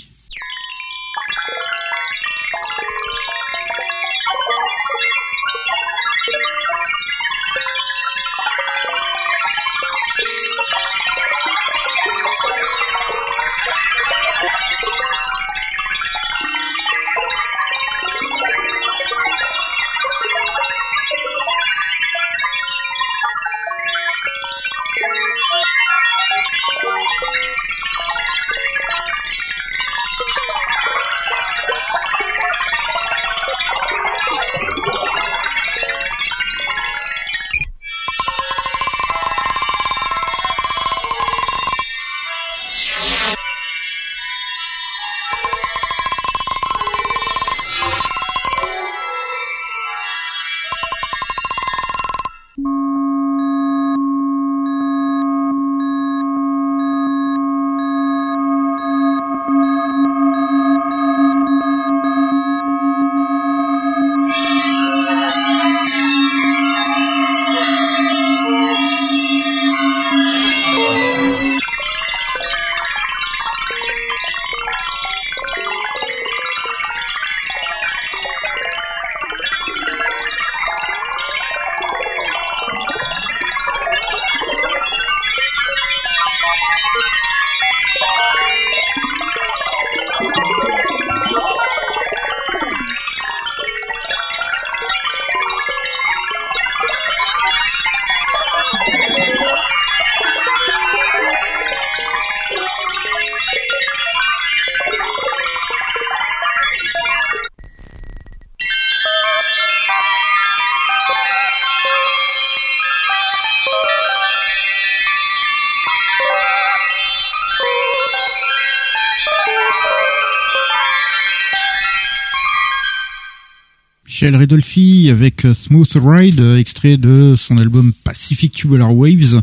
Michel 124.16 124.34
Redolfi 124.34 125.10
avec 125.10 125.44
euh, 125.44 125.52
Smooth 125.52 125.92
Ride, 126.02 126.40
euh, 126.40 126.58
extrait 126.58 126.96
de 126.96 127.34
son 127.36 127.58
album 127.58 127.92
Pacific 128.02 128.50
Tubular 128.50 128.96
Waves. 128.96 129.42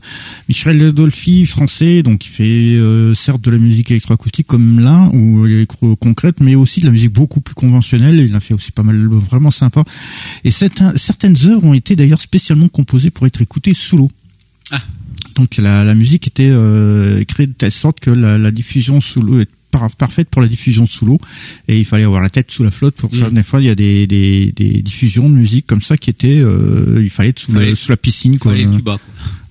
Michel 0.49 0.84
Redolfi, 0.84 1.45
français, 1.45 2.01
donc 2.01 2.26
il 2.26 2.30
fait 2.30 2.43
euh, 2.43 3.13
certes 3.13 3.43
de 3.43 3.51
la 3.51 3.59
musique 3.59 3.91
électroacoustique 3.91 4.47
comme 4.47 4.80
là, 4.80 5.11
ou 5.13 5.45
électro 5.45 5.95
concrète, 5.95 6.39
mais 6.39 6.55
aussi 6.55 6.80
de 6.80 6.88
la 6.88 6.91
musique 6.91 7.13
beaucoup 7.13 7.39
plus 7.39 7.53
conventionnelle. 7.53 8.26
Il 8.28 8.34
a 8.34 8.39
fait 8.39 8.55
aussi 8.55 8.71
pas 8.71 8.82
mal 8.82 8.97
d'albums 8.97 9.19
vraiment 9.19 9.51
sympas. 9.51 9.84
Et 10.43 10.49
certaines 10.49 11.38
heures 11.45 11.63
ont 11.63 11.76
été 11.76 11.95
d'ailleurs 11.95 12.21
spécialement 12.21 12.67
composées 12.67 13.11
pour 13.11 13.28
être 13.28 13.43
écoutées 13.43 13.76
sous 13.76 13.97
l'eau. 13.97 14.11
Ah. 14.71 14.82
Donc 15.36 15.57
la, 15.57 15.84
la 15.84 15.93
musique 15.93 16.26
était 16.26 16.51
créée 17.28 17.45
de 17.45 17.53
telle 17.53 17.71
sorte 17.71 17.99
que 17.99 18.09
la, 18.09 18.39
la 18.39 18.49
diffusion 18.49 19.01
sous 19.01 19.21
l'eau 19.21 19.39
est 19.39 19.49
parfaite 19.74 20.30
pour 20.30 20.41
la 20.41 20.47
diffusion 20.47 20.86
sous 20.88 21.05
l'eau 21.05 21.19
et 21.67 21.78
il 21.78 21.86
fallait 21.86 22.03
avoir 22.03 22.21
la 22.21 22.30
tête 22.30 22.51
sous 22.51 22.63
la 22.63 22.71
flotte 22.71 22.95
pour 22.95 23.15
ça. 23.15 23.30
Mm. 23.30 23.34
Des 23.34 23.43
fois, 23.43 23.61
il 23.61 23.67
y 23.67 23.69
a 23.69 23.76
des, 23.76 24.07
des, 24.07 24.51
des, 24.51 24.82
diffusions 24.82 25.30
de 25.30 25.34
musique 25.36 25.67
comme 25.67 25.82
ça 25.82 25.97
qui 25.97 26.09
étaient, 26.09 26.39
euh, 26.39 27.01
il 27.01 27.09
fallait 27.09 27.30
être 27.30 27.39
sous, 27.39 27.53
sous 27.76 27.89
la 27.89 27.97
piscine 27.97 28.38
quoi. 28.39 28.53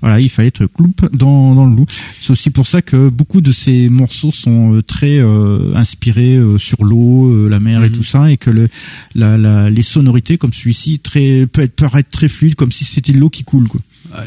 Voilà, 0.00 0.18
il 0.18 0.28
fallait 0.28 0.48
être 0.48 0.66
cloup 0.66 0.92
dans, 1.12 1.54
dans 1.54 1.64
le 1.64 1.76
loup. 1.76 1.86
C'est 2.20 2.32
aussi 2.32 2.50
pour 2.50 2.66
ça 2.66 2.82
que 2.82 3.08
beaucoup 3.08 3.40
de 3.40 3.52
ces 3.52 3.88
morceaux 3.88 4.32
sont 4.32 4.74
euh, 4.74 4.82
très 4.82 5.18
euh, 5.18 5.76
inspirés 5.76 6.40
sur 6.58 6.82
l'eau, 6.84 7.48
la 7.48 7.60
mer 7.60 7.84
et 7.84 7.90
mm. 7.90 7.92
tout 7.92 8.02
ça, 8.02 8.30
et 8.30 8.36
que 8.36 8.50
le, 8.50 8.68
la, 9.14 9.38
la, 9.38 9.70
les 9.70 9.82
sonorités 9.82 10.38
comme 10.38 10.52
celui-ci 10.52 10.98
très 10.98 11.46
peut 11.46 11.62
être 11.62 11.76
paraître 11.76 12.10
très 12.10 12.28
fluide, 12.28 12.56
comme 12.56 12.72
si 12.72 12.84
c'était 12.84 13.12
de 13.12 13.18
l'eau 13.18 13.30
qui 13.30 13.44
coule 13.44 13.68
quoi. 13.68 13.80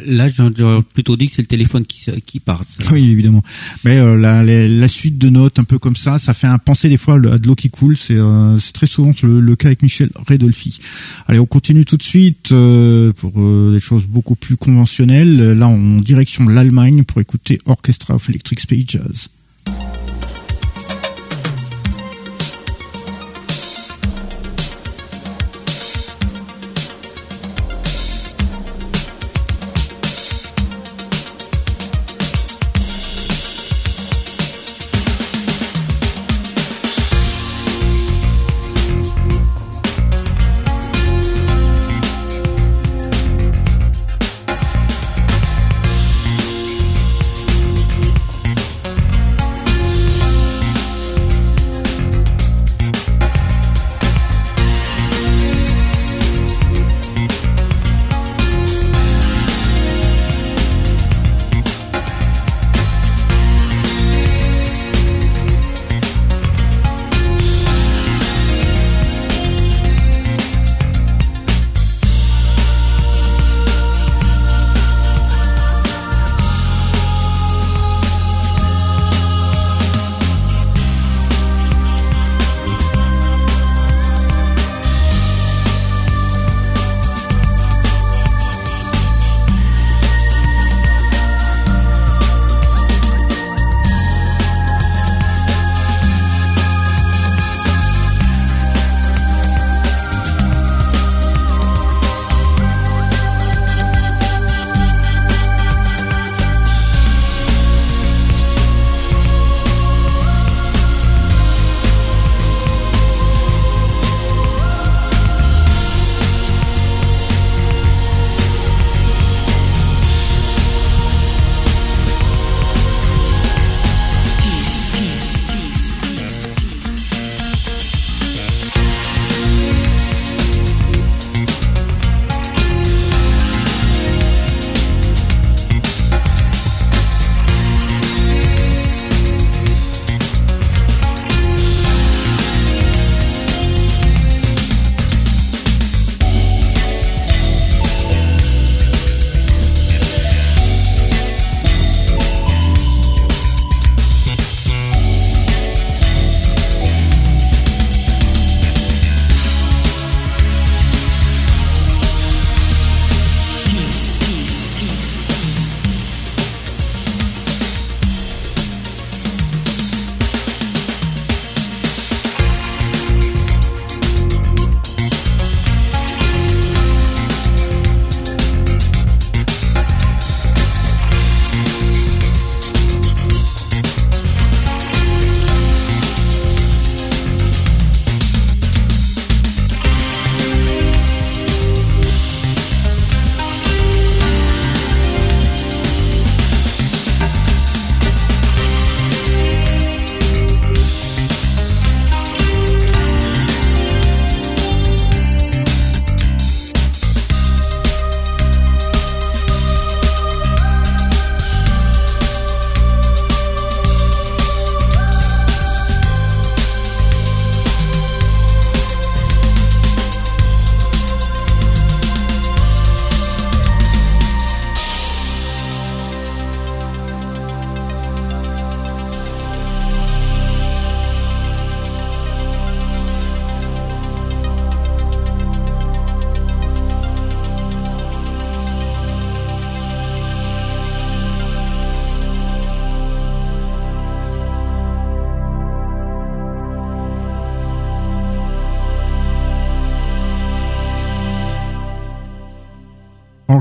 Là, 0.06 0.28
j'aurais 0.30 0.82
plutôt 0.82 1.16
dit 1.16 1.28
que 1.28 1.36
c'est 1.36 1.42
le 1.42 1.48
téléphone 1.48 1.86
qui, 1.86 2.10
qui 2.26 2.40
part. 2.40 2.64
Oui, 2.92 3.10
évidemment. 3.12 3.44
Mais 3.84 4.00
euh, 4.00 4.18
la, 4.18 4.88
suite 4.88 5.18
de 5.18 5.30
notes, 5.30 5.60
un 5.60 5.64
peu 5.64 5.78
comme 5.78 5.96
ça, 5.96 6.18
ça 6.18 6.34
fait 6.34 6.48
un 6.48 6.58
penser 6.58 6.90
des 6.90 6.98
fois 6.98 7.16
à 7.16 7.38
de 7.38 7.48
l'eau 7.48 7.56
qui 7.56 7.70
coule. 7.70 7.98
C'est 7.98 8.18
euh, 8.18 8.58
très 8.74 8.88
souvent 8.88 9.14
le, 9.22 9.56
cas 9.56 9.68
avec 9.68 9.82
Michel 9.82 10.10
Redolfi. 10.28 10.80
Allez, 11.28 11.40
on 11.40 11.46
continue 11.46 11.86
tout 11.86 11.98
de 11.98 12.04
suite 12.04 12.52
euh, 12.52 13.12
pour 13.14 13.34
des 13.72 13.80
choses 13.80 14.06
beaucoup 14.06 14.36
plus 14.36 14.58
conventionnelles. 14.58 15.54
Là, 15.54 15.68
en 15.68 16.00
direction 16.00 16.48
l'Allemagne 16.48 17.04
pour 17.04 17.22
écouter 17.22 17.60
Orchestra 17.66 18.16
of 18.16 18.30
Electric 18.30 18.60
Space 18.60 18.86
Jazz. 18.88 19.30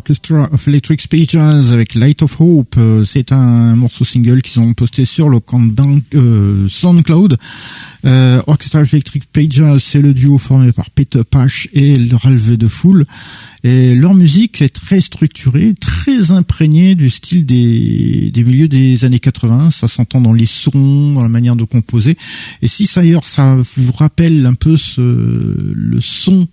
Orchestra 0.04 0.50
of 0.52 0.68
Electric 0.68 1.08
Pages 1.08 1.72
avec 1.72 1.94
Light 1.94 2.20
of 2.20 2.38
Hope. 2.38 2.74
Euh, 2.76 3.06
c'est 3.06 3.32
un 3.32 3.74
morceau 3.74 4.04
single 4.04 4.42
qu'ils 4.42 4.60
ont 4.60 4.74
posté 4.74 5.06
sur 5.06 5.30
le 5.30 5.40
compte 5.40 5.72
euh, 6.14 6.68
SoundCloud. 6.68 7.38
Euh, 8.04 8.42
Orchestra 8.46 8.82
of 8.82 8.92
Electric 8.92 9.24
Pages, 9.32 9.78
c'est 9.78 10.02
le 10.02 10.12
duo 10.12 10.36
formé 10.36 10.72
par 10.72 10.90
Peter 10.90 11.22
Pash 11.24 11.70
et 11.72 11.98
Ralph 12.12 12.48
de 12.48 12.68
Fool. 12.68 13.06
Et 13.62 13.94
leur 13.94 14.12
musique 14.12 14.60
est 14.60 14.74
très 14.74 15.00
structurée, 15.00 15.72
très 15.72 16.32
imprégnée 16.32 16.96
du 16.96 17.08
style 17.08 17.46
des, 17.46 18.30
des 18.30 18.44
milieux 18.44 18.68
des 18.68 19.06
années 19.06 19.20
80. 19.20 19.70
Ça 19.70 19.88
s'entend 19.88 20.20
dans 20.20 20.34
les 20.34 20.44
sons, 20.44 21.14
dans 21.14 21.22
la 21.22 21.30
manière 21.30 21.56
de 21.56 21.64
composer. 21.64 22.18
Et 22.60 22.68
si 22.68 22.84
ça, 22.84 23.00
ça 23.22 23.56
vous 23.78 23.92
rappelle 23.92 24.44
un 24.44 24.52
peu 24.52 24.76
le 24.98 26.00
son 26.02 26.46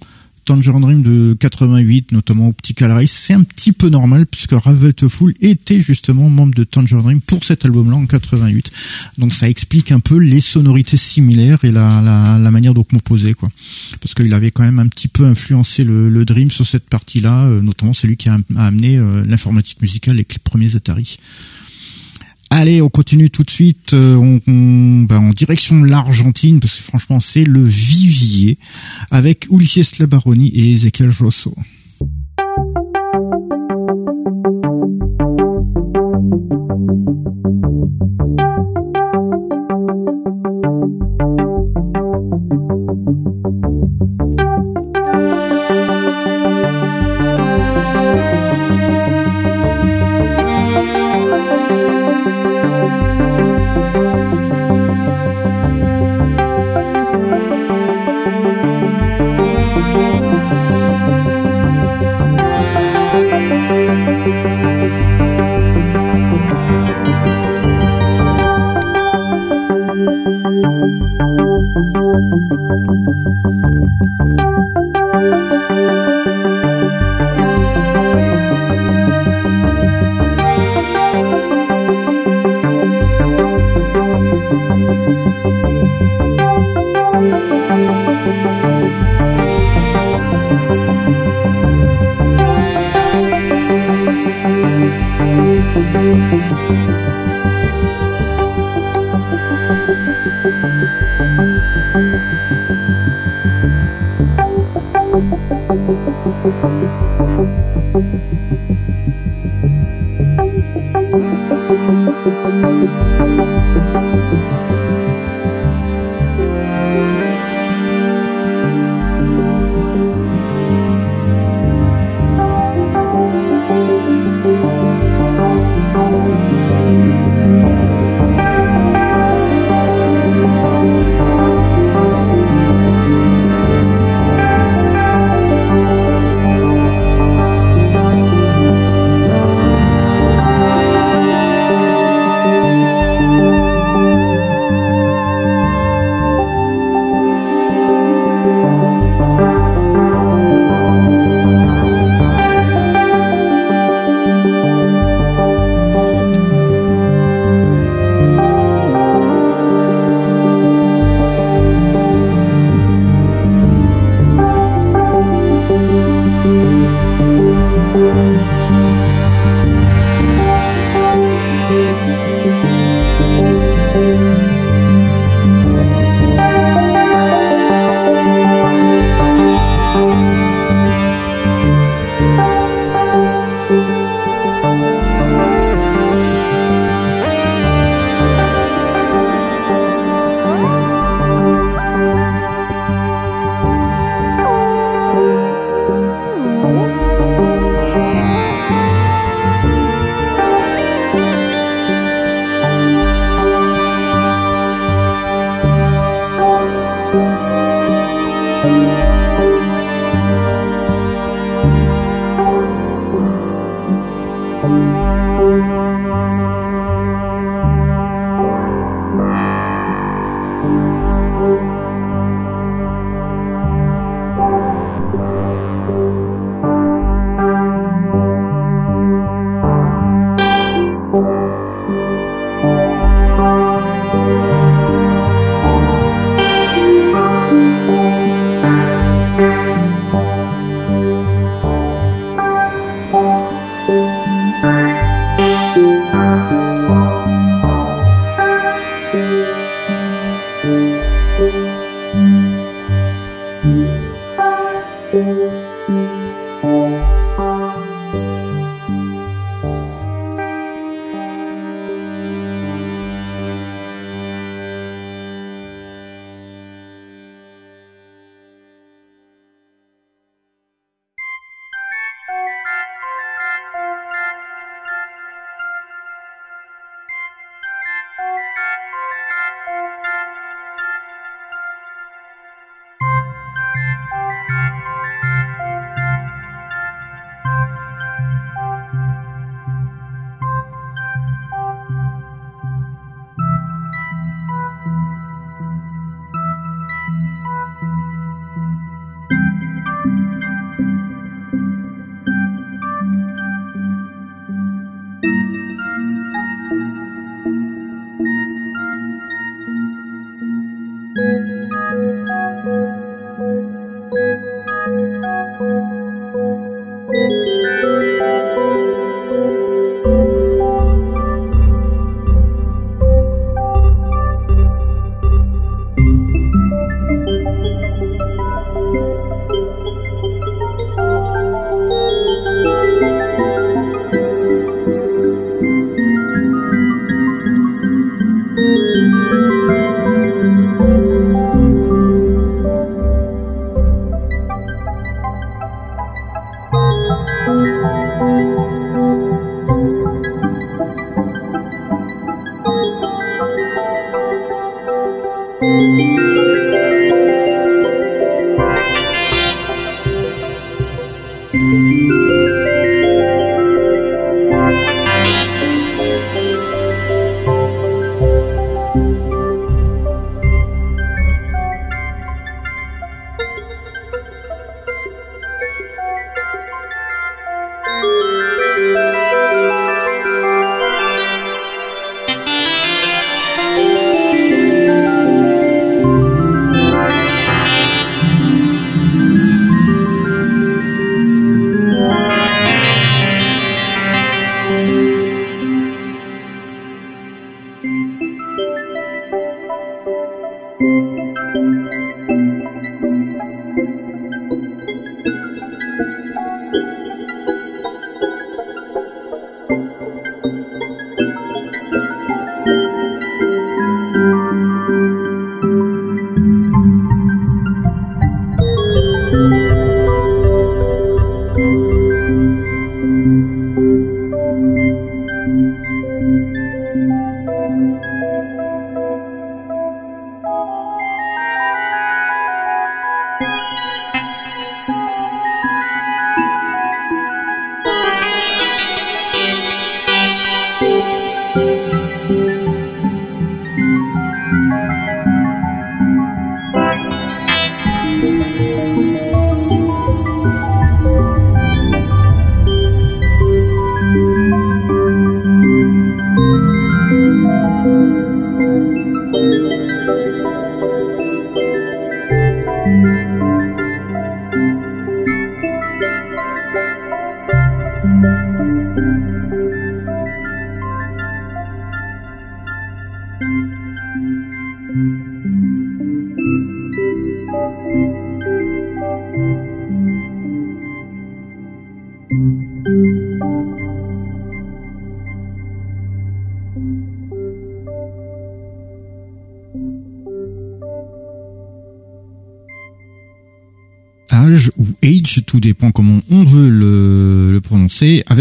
Tangerine 0.46 0.82
Dream 0.82 1.02
de 1.04 1.36
88, 1.39 2.12
notamment 2.12 2.48
Optical 2.48 2.92
Race, 2.92 3.12
c'est 3.12 3.34
un 3.34 3.44
petit 3.44 3.72
peu 3.72 3.89
normal 3.89 4.26
puisque 4.26 4.54
Ravel 4.54 4.94
Fool 5.10 5.34
était 5.42 5.82
justement 5.82 6.30
membre 6.30 6.56
de 6.56 6.64
Tangerine 6.64 7.04
Dream 7.04 7.22
pour 7.22 7.44
cet 7.44 7.66
album-là 7.66 7.98
en 7.98 8.06
88. 8.06 8.72
Donc 9.18 9.34
ça 9.34 9.50
explique 9.50 9.92
un 9.92 10.00
peu 10.00 10.18
les 10.18 10.42
sonorités 10.42 10.98
similaires 10.98 11.64
et 11.64 11.72
la, 11.72 12.02
la, 12.02 12.38
la 12.38 12.52
manière 12.52 12.74
de 12.74 12.82
composer, 12.82 13.34
quoi. 13.34 13.50
Parce 14.02 14.14
qu'il 14.14 14.34
avait 14.34 14.52
quand 14.52 14.64
même 14.64 14.80
un 14.80 14.88
petit 14.88 15.08
peu 15.08 15.26
influencé 15.26 15.84
le, 15.84 16.10
le 16.10 16.26
Dream 16.26 16.52
sur 16.52 16.66
cette 16.66 16.89
partie-là, 16.89 17.46
euh, 17.46 17.62
notamment 17.62 17.94
c'est 17.94 18.08
lui 18.08 18.18
qui 18.18 18.30
a, 18.30 18.38
amené 18.58 18.98
euh, 18.98 19.24
l'informatique 19.26 19.82
musicale 19.82 20.16
avec 20.16 20.34
les 20.34 20.39
premiers 20.39 20.76
Atari. 20.76 21.18
Allez, 22.54 22.82
on 22.82 22.89
continue 22.89 23.30
tout 23.30 23.43
de 23.43 23.49
suite 23.49 23.93
euh, 23.93 24.18
on, 24.18 25.06
ben, 25.06 25.20
en 25.20 25.30
direction 25.30 25.80
de 25.80 25.88
l'Argentine, 25.88 26.60
parce 26.60 26.76
que 26.76 26.84
franchement 26.84 27.22
c'est 27.22 27.45
le 27.45 27.64
vivier, 27.64 28.58
avec 29.10 29.47
Ulysses 29.49 29.99
Labaroni 29.99 30.49
et 30.49 30.74
Ezequiel 30.74 31.12
Rosso. 31.18 31.56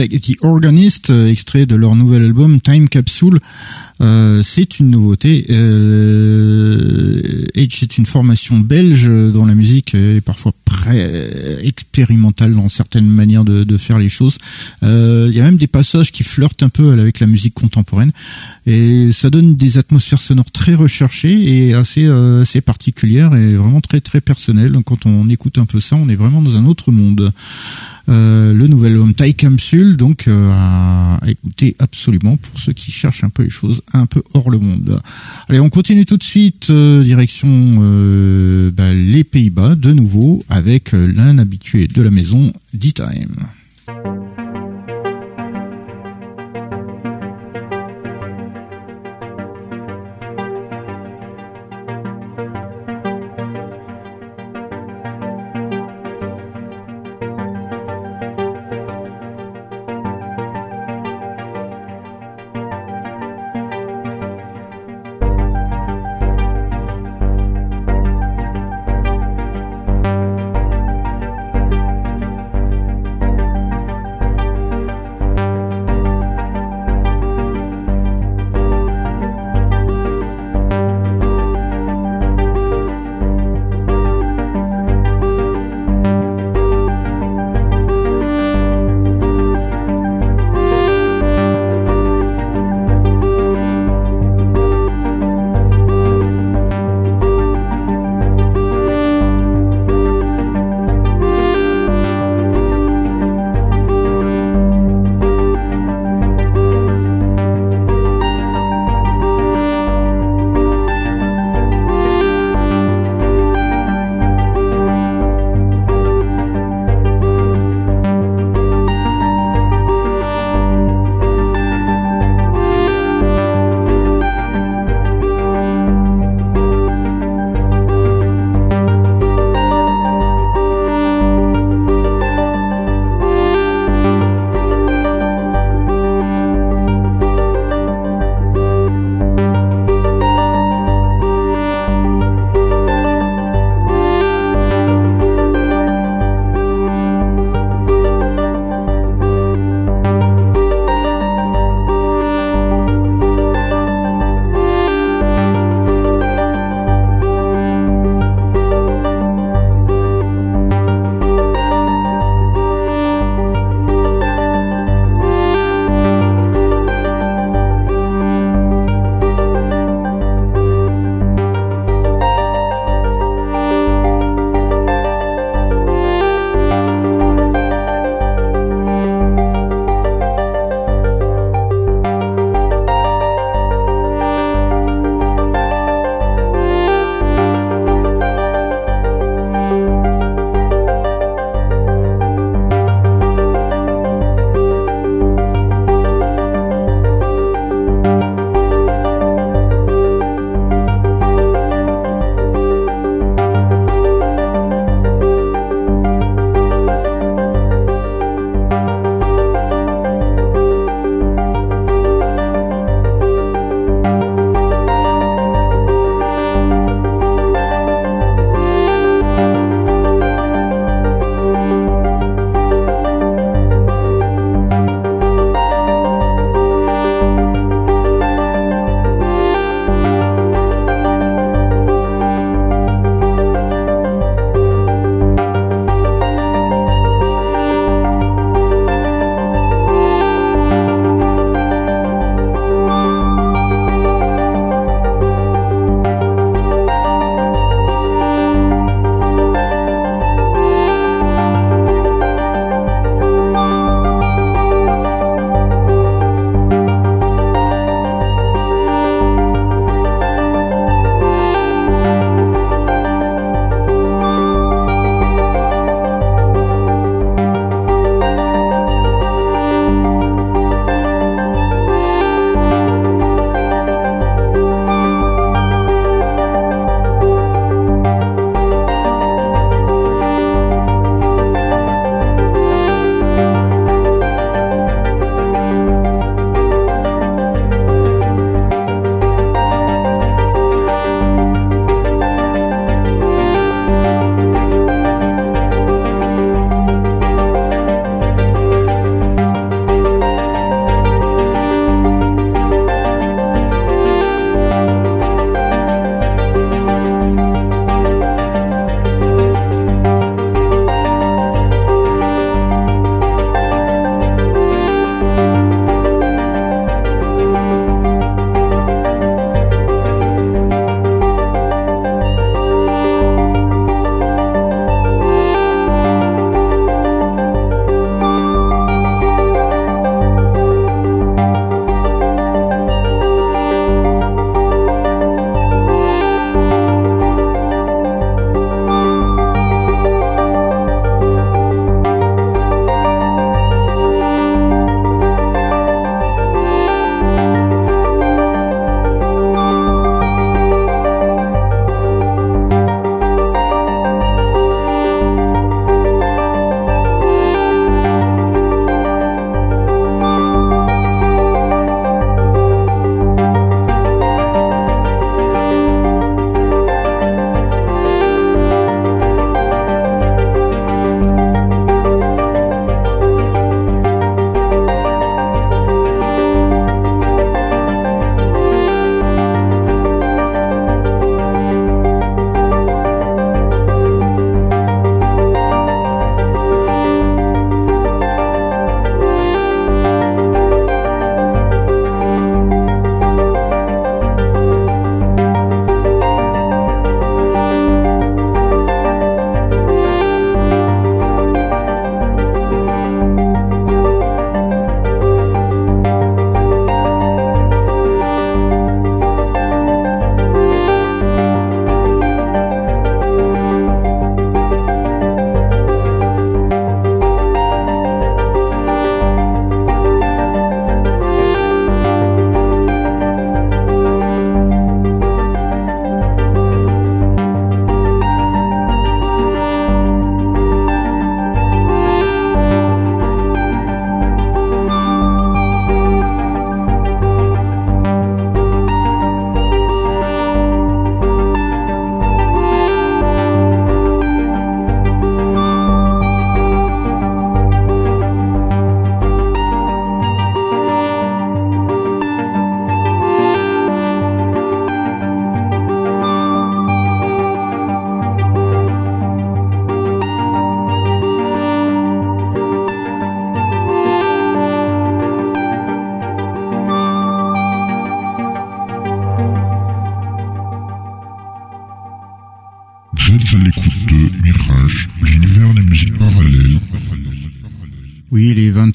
Avec 0.01 0.20
The 0.20 0.36
Organist, 0.42 1.11
euh, 1.11 1.28
extrait 1.28 1.66
de 1.66 1.76
leur 1.76 1.94
nouvel 1.94 2.24
album 2.24 2.61
Time 2.61 2.88
Capsule. 2.88 3.38
Euh, 4.01 4.42
c'est 4.42 4.78
une 4.78 4.90
nouveauté. 4.90 5.46
Euh, 5.51 7.44
Age, 7.57 7.76
c'est 7.78 7.98
une 7.98 8.07
formation 8.07 8.59
belge 8.59 9.07
dont 9.07 9.44
la 9.44 9.55
musique 9.55 9.94
est 9.94 10.20
parfois 10.20 10.53
expérimentale 11.62 12.55
dans 12.55 12.68
certaines 12.68 13.09
manières 13.09 13.44
de, 13.44 13.76
faire 13.76 13.98
les 13.98 14.09
choses. 14.09 14.38
Euh, 14.82 15.28
Il 15.30 15.36
y 15.36 15.40
a 15.40 15.44
même 15.44 15.57
des 15.57 15.66
passages 15.66 16.12
qui 16.12 16.24
flirtent 16.24 16.62
un 16.62 16.68
peu 16.68 16.92
avec 16.92 17.20
la 17.20 17.26
musique 17.26 17.55
contemporaine 17.55 18.12
et 18.66 19.11
ça 19.12 19.30
donne 19.30 19.57
des 19.57 19.78
atmosphères 19.78 20.20
sonores 20.20 20.51
très 20.51 20.74
recherchées 20.74 21.68
et 21.68 21.74
assez 21.74 22.07
euh, 22.07 22.42
assez 22.42 22.61
particulières 22.61 23.34
et 23.34 23.55
vraiment 23.55 23.80
très 23.80 24.01
très 24.01 24.20
personnelles. 24.20 24.76
Quand 24.84 25.07
on 25.07 25.28
écoute 25.28 25.59
un 25.59 25.66
peu 25.66 25.80
ça, 25.80 25.96
on 25.96 26.09
est 26.09 26.16
vraiment 26.16 26.42
dans 26.42 26.57
un 26.57 26.66
autre 26.66 26.92
monde. 26.92 27.32
Euh, 28.11 28.52
le 28.52 28.66
nouvel 28.66 28.92
album 28.92 29.14
Taille 29.14 29.34
Capsule, 29.34 29.96
donc 29.96 30.26
euh, 30.26 30.50
à 30.52 31.20
écouter 31.28 31.76
absolument 31.78 32.36
pour 32.36 32.58
ceux 32.58 32.72
qui 32.72 32.90
cherchent 32.90 33.22
un 33.22 33.28
peu 33.28 33.44
les 33.44 33.50
choses 33.50 33.82
un 33.92 34.06
peu 34.06 34.22
hors 34.34 34.50
le 34.50 34.58
monde. 34.58 35.00
Allez, 35.48 35.61
on 35.61 35.70
continue 35.70 36.06
tout 36.06 36.16
de 36.16 36.22
suite 36.24 36.70
euh, 36.70 37.04
direction 37.04 37.48
euh, 37.48 38.72
bah, 38.72 38.92
les 38.92 39.22
Pays-Bas 39.22 39.76
de 39.76 39.92
nouveau 39.92 40.42
avec 40.48 40.92
euh, 40.92 41.06
l'un 41.06 41.38
habitué 41.38 41.86
de 41.86 42.02
la 42.02 42.11
maison, 42.11 42.52
D-Time. 42.74 43.36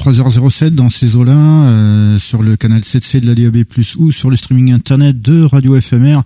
23h07 0.05 0.69
dans 0.69 0.89
ces 0.89 1.15
eaux-là, 1.15 1.33
euh, 1.33 2.19
sur 2.19 2.43
le 2.43 2.55
canal 2.55 2.81
7C 2.81 3.21
de 3.21 3.27
la 3.27 3.33
DAB+, 3.33 3.63
ou 3.97 4.11
sur 4.11 4.29
le 4.29 4.35
streaming 4.35 4.71
internet 4.71 5.19
de 5.19 5.41
Radio 5.41 5.79
FMR. 5.81 6.21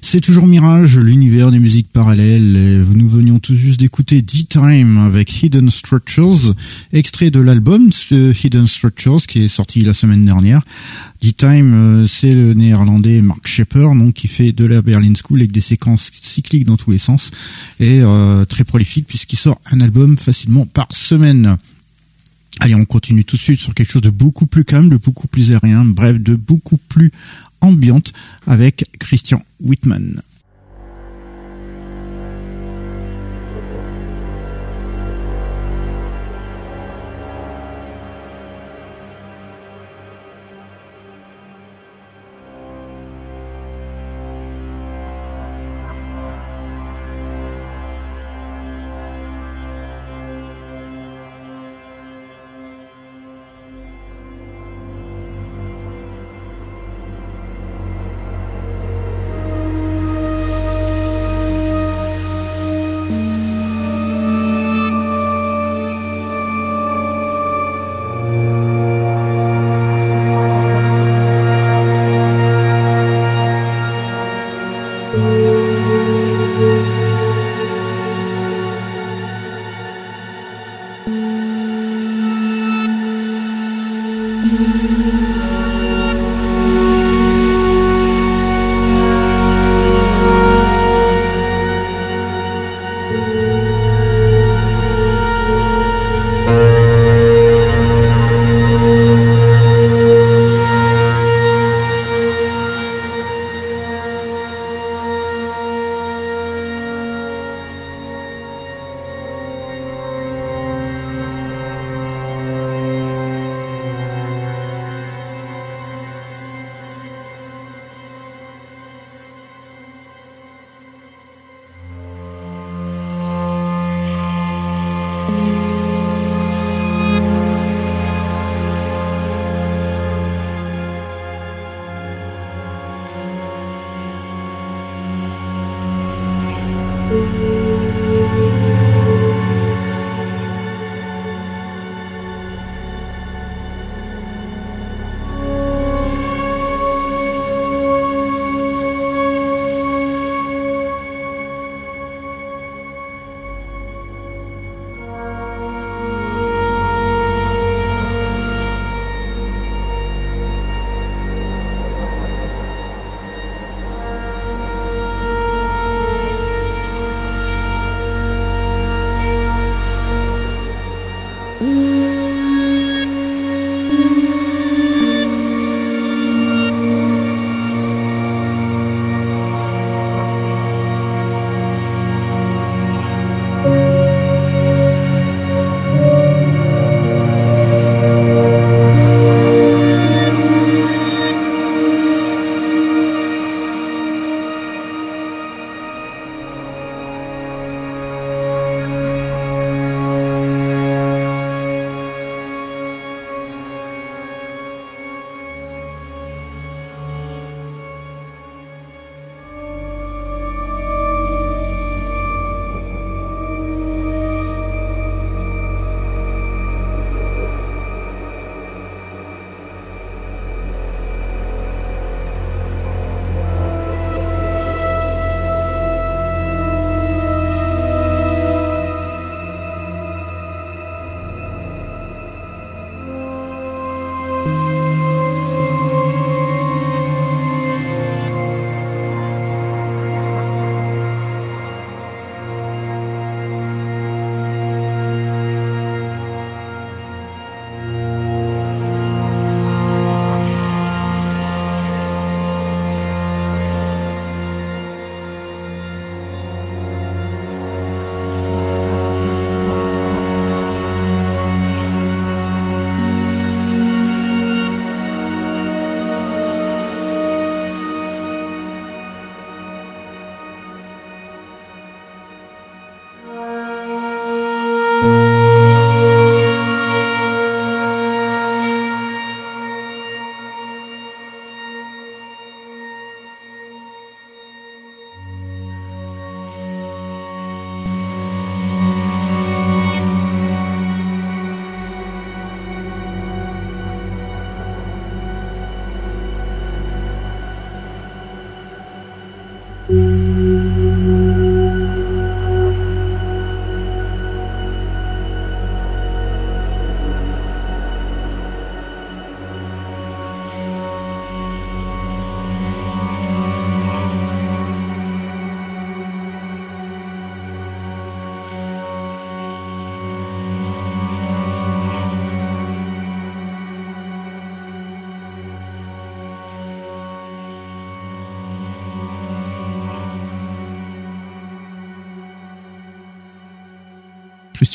C'est 0.00 0.22
toujours 0.22 0.46
Mirage, 0.46 0.96
l'univers 0.96 1.50
des 1.50 1.58
musiques 1.58 1.92
parallèles. 1.92 2.86
Nous 2.94 3.08
venions 3.08 3.38
tout 3.38 3.54
juste 3.54 3.80
d'écouter 3.80 4.22
D-Time 4.22 4.96
avec 4.96 5.42
Hidden 5.42 5.68
Structures, 5.70 6.54
extrait 6.94 7.30
de 7.30 7.40
l'album 7.40 7.90
Hidden 8.10 8.66
Structures 8.66 9.26
qui 9.26 9.44
est 9.44 9.48
sorti 9.48 9.82
la 9.82 9.92
semaine 9.92 10.24
dernière. 10.24 10.62
D-Time, 11.20 11.74
euh, 11.74 12.06
c'est 12.06 12.32
le 12.32 12.54
néerlandais 12.54 13.20
Mark 13.20 13.46
Shepper, 13.46 13.90
donc 13.94 14.14
qui 14.14 14.28
fait 14.28 14.52
de 14.52 14.64
la 14.64 14.80
Berlin 14.80 15.12
School 15.14 15.40
avec 15.40 15.52
des 15.52 15.60
séquences 15.60 16.10
cycliques 16.22 16.64
dans 16.64 16.76
tous 16.76 16.92
les 16.92 16.98
sens 16.98 17.30
et 17.78 18.00
euh, 18.02 18.46
très 18.46 18.64
prolifique 18.64 19.06
puisqu'il 19.06 19.36
sort 19.36 19.60
un 19.70 19.80
album 19.80 20.16
facilement 20.16 20.64
par 20.64 20.88
semaine. 20.92 21.58
Allez, 22.60 22.74
on 22.74 22.84
continue 22.84 23.24
tout 23.24 23.36
de 23.36 23.40
suite 23.40 23.60
sur 23.60 23.74
quelque 23.74 23.92
chose 23.92 24.02
de 24.02 24.10
beaucoup 24.10 24.46
plus 24.46 24.64
calme, 24.64 24.88
de 24.88 24.96
beaucoup 24.96 25.28
plus 25.28 25.52
aérien, 25.52 25.84
bref, 25.84 26.18
de 26.18 26.34
beaucoup 26.34 26.76
plus 26.76 27.12
ambiante 27.60 28.12
avec 28.46 28.84
Christian 28.98 29.42
Whitman. 29.60 30.22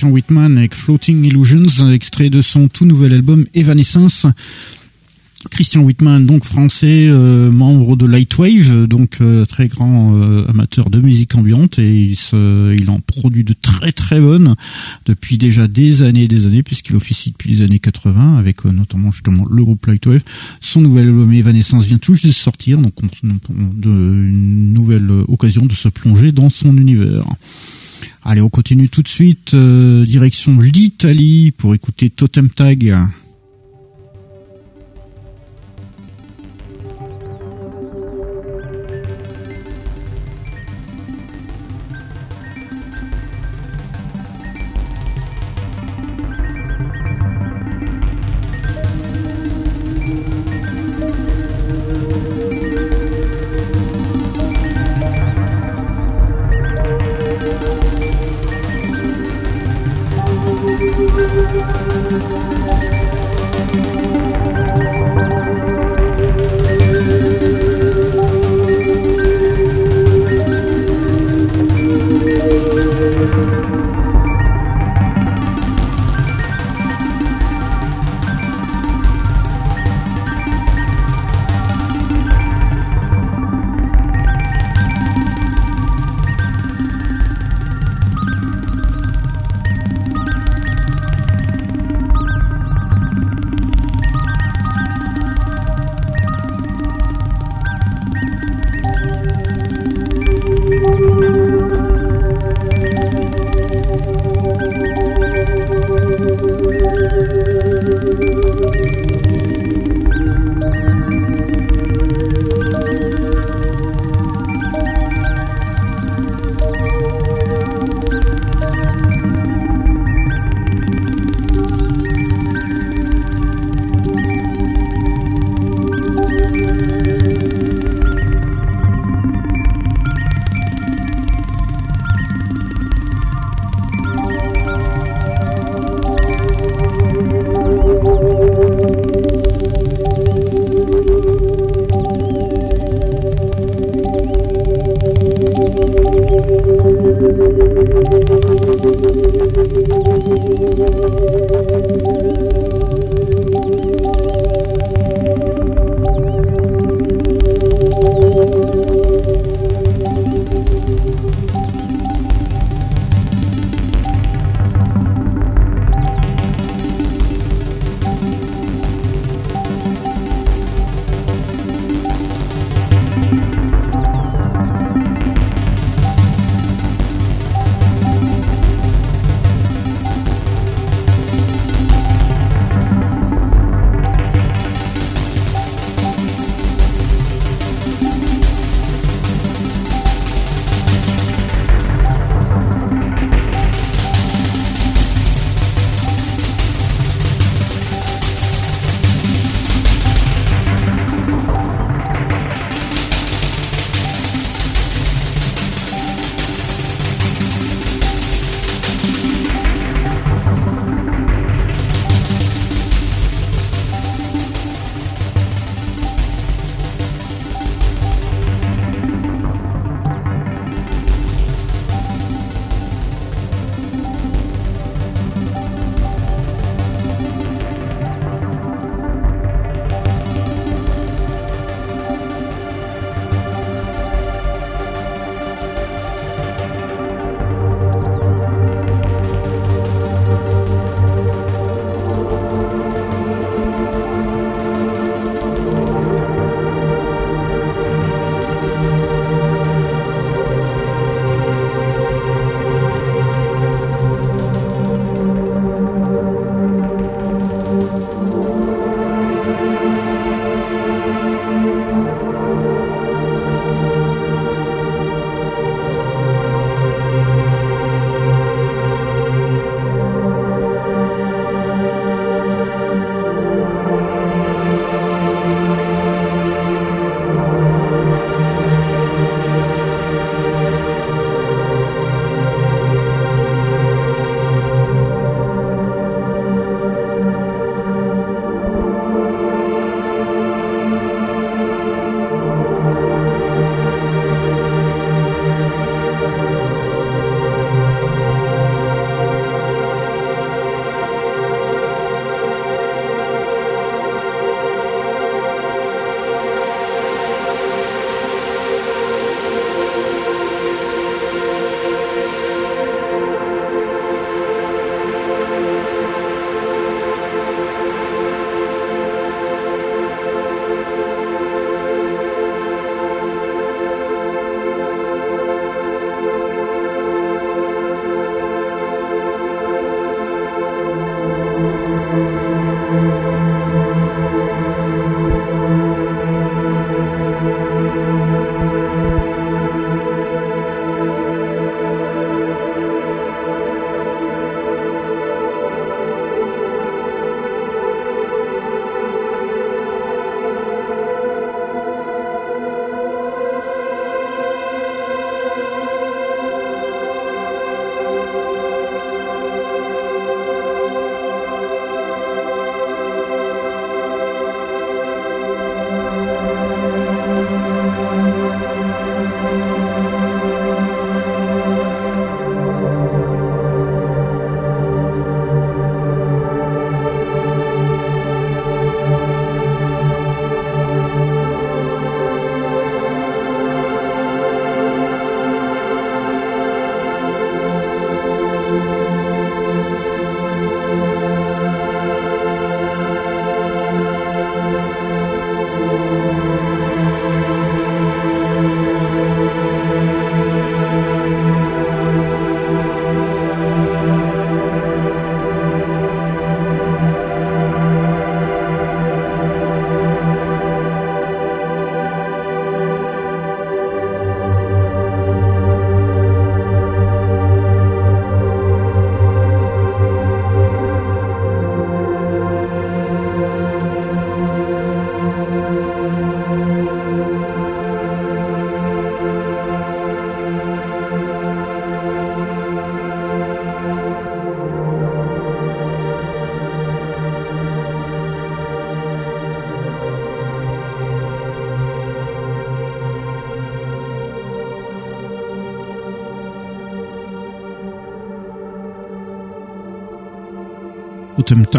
Christian 0.04 0.16
Whitman 0.16 0.58
avec 0.58 0.76
Floating 0.76 1.24
Illusions, 1.24 1.90
extrait 1.90 2.30
de 2.30 2.42
son 2.42 2.68
tout 2.68 2.84
nouvel 2.84 3.14
album 3.14 3.46
Evanescence. 3.54 4.26
Christian 5.50 5.82
Whitman, 5.82 6.26
donc 6.26 6.44
français, 6.44 7.08
euh, 7.08 7.52
membre 7.52 7.96
de 7.96 8.06
Lightwave, 8.06 8.86
donc 8.88 9.20
euh, 9.22 9.46
très 9.46 9.70
grand 9.70 10.16
euh, 10.16 10.46
amateur 10.50 10.90
de 10.90 11.00
musique 11.00 11.36
ambiante 11.36 11.80
et 11.80 12.12
il, 12.34 12.90
en 12.90 13.00
produit 13.00 13.46
de 13.46 13.54
très 13.54 13.94
très 13.94 14.20
bonnes 14.20 14.56
depuis 15.06 15.38
déjà 15.38 15.70
des 15.70 16.04
années 16.04 16.24
et 16.24 16.28
des 16.28 16.48
années 16.48 16.64
puisqu'il 16.64 16.98
officie 16.98 17.32
depuis 17.32 17.52
les 17.52 17.62
années 17.62 17.80
80 17.80 18.38
avec 18.38 18.66
notamment 18.66 19.14
justement 19.14 19.46
le 19.50 19.64
groupe 19.64 19.86
Lightwave. 19.86 20.24
Son 20.60 20.82
nouvel 20.82 21.08
album 21.08 21.32
Evanescence 21.32 21.86
vient 21.86 21.98
tout 21.98 22.14
juste 22.14 22.28
de 22.28 22.32
sortir, 22.32 22.78
donc 22.78 22.94
une 23.24 24.74
nouvelle 24.74 25.10
occasion 25.30 25.66
de 25.66 25.74
se 25.74 25.88
plonger 25.88 26.34
dans 26.34 26.50
son 26.50 26.76
univers. 26.76 27.24
Allez, 28.26 28.42
on 28.42 28.50
continue 28.50 28.90
tout 28.90 29.02
de 29.02 29.08
suite, 29.08 29.54
direction 29.54 30.58
l'Italie 30.60 31.52
pour 31.52 31.76
écouter 31.76 32.10
Totem 32.10 32.50
Tag. 32.50 32.96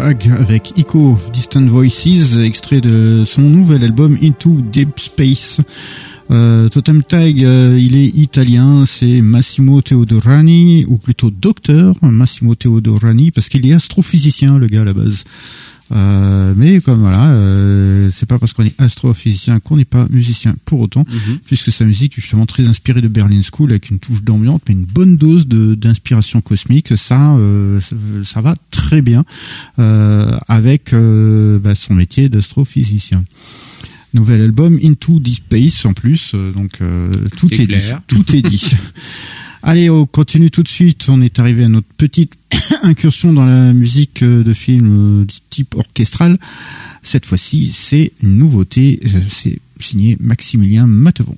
Avec 0.05 0.77
Echo 0.77 1.17
Distant 1.33 1.65
Voices, 1.65 2.37
extrait 2.37 2.79
de 2.79 3.23
son 3.25 3.41
nouvel 3.41 3.83
album 3.83 4.15
Into 4.21 4.61
Deep 4.71 4.99
Space. 4.99 5.61
Euh, 6.29 6.69
Totem 6.69 7.01
Tag, 7.01 7.43
euh, 7.43 7.75
il 7.81 7.95
est 7.95 8.15
italien, 8.15 8.85
c'est 8.85 9.21
Massimo 9.21 9.81
Teodorani, 9.81 10.85
ou 10.87 10.99
plutôt 10.99 11.31
docteur 11.31 11.95
Massimo 12.03 12.53
Teodorani, 12.53 13.31
parce 13.31 13.49
qu'il 13.49 13.65
est 13.65 13.73
astrophysicien, 13.73 14.59
le 14.59 14.67
gars 14.67 14.83
à 14.83 14.85
la 14.85 14.93
base. 14.93 15.23
Euh, 15.95 16.53
mais 16.57 16.81
comme 16.81 16.99
voilà, 16.99 17.29
euh, 17.29 18.09
c'est 18.11 18.25
pas 18.25 18.37
parce 18.37 18.51
qu'on 18.53 18.65
est 18.65 18.79
astrophysicien 18.79 19.59
qu'on 19.61 19.77
n'est 19.77 19.85
pas 19.85 20.07
musicien 20.09 20.55
pour 20.65 20.81
autant, 20.81 21.05
Mhm. 21.09 21.39
puisque 21.45 21.71
sa 21.71 21.85
musique 21.85 22.17
est 22.17 22.21
justement 22.21 22.45
très 22.45 22.67
inspirée 22.67 23.01
de 23.01 23.07
Berlin 23.07 23.41
School 23.41 23.69
avec 23.71 23.89
une 23.89 23.99
touche 23.99 24.21
d'ambiance, 24.21 24.59
mais 24.67 24.73
une 24.73 24.85
bonne 24.85 25.15
dose 25.15 25.47
d'inspiration 25.47 26.41
cosmique. 26.41 26.97
Ça, 26.97 27.35
euh, 27.37 27.79
ça, 27.79 27.95
ça 28.23 28.41
va 28.41 28.55
très 28.71 29.01
bien 29.01 29.23
euh, 29.79 30.37
avec 30.47 30.91
euh, 30.93 31.59
bah, 31.59 31.75
son 31.75 31.93
métier 31.93 32.27
d'astrophysicien. 32.29 33.23
Nouvel 34.13 34.41
album 34.41 34.79
Into 34.83 35.19
Deep 35.19 35.43
Space 35.45 35.85
en 35.85 35.93
plus, 35.93 36.31
euh, 36.35 36.51
donc 36.51 36.79
euh, 36.81 37.09
tout 37.37 37.53
est 37.53 37.67
dit, 37.67 37.93
tout 38.07 38.35
est 38.35 38.41
dit. 38.41 38.71
Allez, 39.67 39.89
on 39.89 40.05
continue 40.05 40.51
tout 40.51 40.61
de 40.61 40.67
suite. 40.67 41.07
On 41.09 41.21
est 41.21 41.39
arrivé 41.39 41.63
à 41.63 41.67
notre 41.67 41.87
petite 41.97 42.33
incursion 42.83 43.33
dans 43.33 43.45
la 43.45 43.73
musique 43.73 44.21
euh, 44.21 44.43
de 44.43 44.53
film 44.53 45.23
euh, 45.23 45.25
du 45.25 45.37
type 45.49 45.73
orchestral. 45.73 46.37
Cette 47.01 47.25
fois-ci, 47.25 47.65
c'est 47.73 48.11
nouveauté. 48.21 48.99
Euh, 49.03 49.21
C'est 49.31 49.57
signé 49.79 50.17
Maximilien 50.19 50.85
Matevon. 50.85 51.35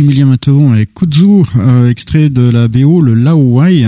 Maximilien 0.00 0.24
Matevon 0.24 0.72
avec 0.72 0.94
Kuzu, 0.94 1.42
euh, 1.56 1.90
extrait 1.90 2.30
de 2.30 2.48
la 2.48 2.68
BO, 2.68 3.02
le 3.02 3.12
Laowai. 3.12 3.86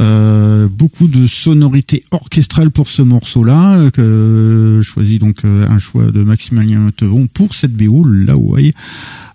Euh, 0.00 0.66
beaucoup 0.68 1.06
de 1.06 1.28
sonorités 1.28 2.02
orchestrales 2.10 2.72
pour 2.72 2.88
ce 2.88 3.02
morceau-là, 3.02 3.76
euh, 3.76 3.90
que 3.92 4.80
je 4.82 4.88
choisis 4.88 5.20
donc 5.20 5.44
euh, 5.44 5.68
un 5.68 5.78
choix 5.78 6.06
de 6.06 6.24
Maximilien 6.24 6.80
Matevon 6.80 7.28
pour 7.32 7.54
cette 7.54 7.74
BO, 7.74 8.02
le 8.02 8.24
Laowai. 8.24 8.74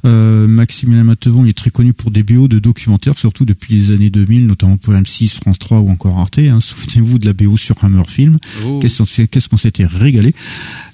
Euh, 0.06 0.48
Maximilien 0.48 1.04
Matevon 1.04 1.46
il 1.46 1.50
est 1.50 1.58
très 1.58 1.70
connu 1.70 1.94
pour 1.94 2.12
des 2.12 2.24
BO 2.24 2.48
de 2.48 2.60
documentaires, 2.60 3.18
surtout 3.18 3.46
depuis 3.46 3.76
les 3.76 3.92
années 3.92 4.10
2000, 4.10 4.48
notamment 4.48 4.78
pour 4.78 4.94
M6, 4.94 5.36
France 5.36 5.60
3 5.60 5.80
ou 5.80 5.90
encore 5.90 6.20
Arte. 6.20 6.40
Hein. 6.40 6.60
Souvenez-vous 6.62 7.20
de 7.20 7.26
la 7.26 7.34
BO 7.34 7.58
sur 7.58 7.76
Hammer 7.84 8.04
Film. 8.08 8.38
Oh. 8.66 8.80
Qu'est-ce 8.82 9.50
qu'on 9.50 9.58
s'était 9.58 9.86
régalé. 9.86 10.34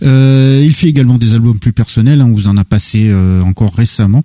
Euh, 0.03 0.61
il 0.63 0.73
fait 0.73 0.87
également 0.87 1.17
des 1.17 1.33
albums 1.33 1.59
plus 1.59 1.73
personnels, 1.73 2.21
hein, 2.21 2.27
on 2.29 2.33
vous 2.33 2.47
en 2.47 2.57
a 2.57 2.63
passé 2.63 3.07
euh, 3.09 3.41
encore 3.41 3.73
récemment. 3.73 4.23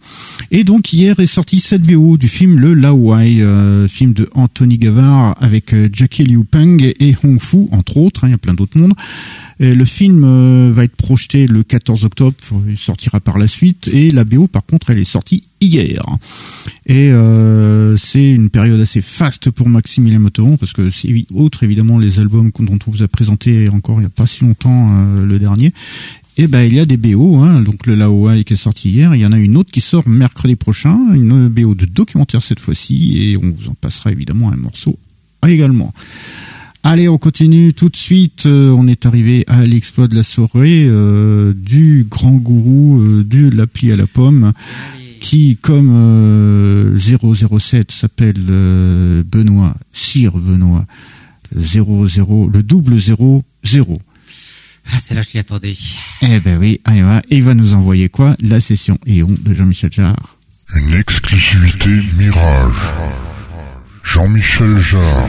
Et 0.51 0.65
donc 0.65 0.93
hier 0.93 1.19
est 1.21 1.27
sorti 1.27 1.61
cette 1.61 1.83
BO 1.83 2.17
du 2.17 2.29
film 2.29 2.59
Le 2.59 2.75
Laowai, 2.75 3.43
euh, 3.43 3.89
film 3.89 4.13
de 4.13 4.29
Anthony 4.35 4.79
Gavard 4.79 5.37
avec 5.41 5.73
euh, 5.75 5.89
Jackie 5.93 6.25
Liu 6.25 6.45
Peng 6.45 6.79
et 6.83 7.15
Hong 7.25 7.41
Fu, 7.41 7.69
entre 7.73 7.97
autres, 7.99 8.25
hein, 8.25 8.29
il 8.29 8.33
y 8.33 8.35
a 8.35 8.39
plein 8.39 8.55
d'autres 8.55 8.79
mondes. 8.79 8.95
Le 9.63 9.85
film 9.85 10.25
euh, 10.25 10.73
va 10.75 10.83
être 10.83 10.97
projeté 10.97 11.47
le 11.47 11.63
14 11.63 12.05
octobre, 12.05 12.37
il 12.69 12.77
sortira 12.77 13.21
par 13.21 13.39
la 13.39 13.47
suite, 13.47 13.89
et 13.93 14.11
la 14.11 14.25
BO 14.25 14.49
par 14.49 14.67
contre 14.67 14.91
elle 14.91 14.99
est 14.99 15.05
sortie 15.05 15.45
hier. 15.61 16.05
Et 16.87 17.11
euh, 17.13 17.97
c'est 17.97 18.29
une 18.29 18.51
période 18.51 18.81
assez 18.81 19.03
faste 19.03 19.53
pour 19.53 19.69
Maximilien 19.69 20.19
Motoron, 20.19 20.57
parce 20.57 20.73
que 20.73 20.91
c'est 20.91 21.09
autre 21.33 21.63
évidemment 21.63 22.01
les 22.01 22.19
albums 22.19 22.51
dont 22.59 22.79
on 22.89 22.91
vous 22.91 23.05
a 23.05 23.09
présenté 23.09 23.69
encore 23.69 23.99
il 23.99 24.01
n'y 24.01 24.07
a 24.07 24.11
pas 24.11 24.27
si 24.27 24.43
longtemps 24.43 24.91
euh, 24.95 25.25
le 25.25 25.39
dernier. 25.39 25.73
Et 26.39 26.49
ben 26.49 26.63
il 26.63 26.75
y 26.75 26.81
a 26.81 26.85
des 26.85 26.97
BO, 26.97 27.37
hein, 27.37 27.61
donc 27.61 27.87
le 27.87 27.95
Laoai 27.95 28.43
qui 28.43 28.55
est 28.55 28.57
sorti 28.57 28.91
hier, 28.91 29.15
il 29.15 29.21
y 29.21 29.27
en 29.27 29.33
a 29.33 29.39
une 29.39 29.57
autre 29.57 29.71
qui 29.71 29.81
sort 29.81 30.09
mercredi 30.09 30.57
prochain, 30.57 30.99
une 31.15 31.47
BO 31.47 31.77
de 31.77 31.87
documentaire 31.87 32.43
cette 32.43 32.59
fois-ci, 32.59 33.31
et 33.31 33.37
on 33.37 33.53
vous 33.53 33.69
en 33.69 33.75
passera 33.75 34.11
évidemment 34.11 34.51
un 34.51 34.57
morceau 34.57 34.99
également. 35.47 35.95
Allez, 36.85 37.09
on 37.09 37.17
continue 37.17 37.75
tout 37.75 37.89
de 37.89 37.97
suite. 37.97 38.47
Euh, 38.47 38.71
on 38.71 38.89
est 38.89 39.07
arrivé 39.07 39.45
à 39.47 39.65
l'exploit 39.65 40.09
de 40.09 40.17
la 40.17 40.25
soirée 40.25 40.85
euh, 40.89 41.53
du 41.55 42.05
grand 42.09 42.33
gourou 42.33 43.01
euh, 43.01 43.25
de 43.25 43.49
l'appli 43.57 43.93
à 43.93 43.97
la 43.97 44.09
pomme, 44.09 44.53
qui, 45.21 45.57
comme 45.63 46.99
007 46.99 47.93
s'appelle 47.93 48.41
Benoît, 49.25 49.77
Sire 49.93 50.37
Benoît, 50.37 50.85
00, 51.57 52.51
le 52.53 52.63
double 52.65 52.99
0, 52.99 53.45
0. 53.63 54.03
Ah, 54.91 54.99
c'est 55.01 55.15
là 55.15 55.23
je 55.23 55.29
l'y 55.35 55.39
attendais. 55.39 55.77
Eh 56.23 56.41
ben 56.41 56.59
oui, 56.59 56.81
allez, 56.85 57.03
va. 57.03 57.23
Et 57.31 57.37
il 57.37 57.45
va 57.45 57.55
nous 57.55 57.75
envoyer 57.75 58.09
quoi? 58.09 58.37
La 58.41 58.61
session 58.61 58.99
Eon 59.07 59.33
de 59.41 59.55
Jean-Michel 59.55 59.93
Jarre. 59.93 60.37
Une 60.75 60.93
exclusivité 60.95 61.91
Mirage. 62.19 62.75
Jean-Michel 64.03 64.79
Jarre. 64.79 65.29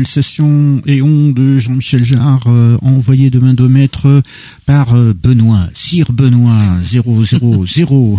Nouvelle 0.00 0.12
session 0.12 0.82
Éon 0.86 1.28
de 1.30 1.58
Jean-Michel 1.58 2.04
Jarre, 2.04 2.44
euh, 2.46 2.78
envoyé 2.80 3.28
de 3.28 3.38
main 3.38 3.52
de 3.52 3.66
maître 3.66 4.22
par 4.64 4.94
euh, 4.94 5.12
Benoît, 5.12 5.68
Sire 5.74 6.12
Benoît, 6.12 6.58
000. 6.90 8.18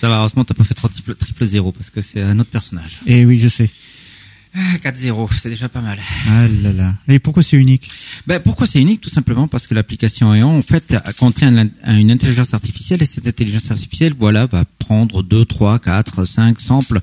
Ça 0.00 0.08
va, 0.08 0.18
heureusement, 0.18 0.44
t'as 0.44 0.54
pas 0.54 0.64
fait 0.64 0.74
triple, 0.74 1.14
triple 1.14 1.44
zéro 1.44 1.70
parce 1.70 1.90
que 1.90 2.00
c'est 2.00 2.22
un 2.22 2.38
autre 2.40 2.50
personnage. 2.50 3.00
Eh 3.06 3.24
oui, 3.24 3.38
je 3.38 3.46
sais. 3.48 3.70
Ah, 4.52 4.78
4-0, 4.82 5.28
c'est 5.40 5.48
déjà 5.48 5.68
pas 5.68 5.80
mal. 5.80 5.98
Ah 6.28 6.48
là 6.48 6.72
là. 6.72 6.94
Et 7.06 7.20
pourquoi 7.20 7.44
c'est 7.44 7.56
unique? 7.56 7.88
Ben, 8.26 8.40
pourquoi 8.40 8.66
c'est 8.66 8.80
unique? 8.80 9.00
Tout 9.00 9.10
simplement 9.10 9.46
parce 9.46 9.68
que 9.68 9.74
l'application 9.74 10.34
Aeon, 10.34 10.58
en 10.58 10.62
fait, 10.62 10.96
contient 11.20 11.68
une 11.86 12.10
intelligence 12.10 12.52
artificielle 12.52 13.00
et 13.00 13.06
cette 13.06 13.28
intelligence 13.28 13.70
artificielle, 13.70 14.14
voilà, 14.18 14.46
va 14.46 14.64
prendre 14.78 15.22
2, 15.22 15.44
3, 15.44 15.78
4, 15.78 16.24
5 16.24 16.60
samples 16.60 17.00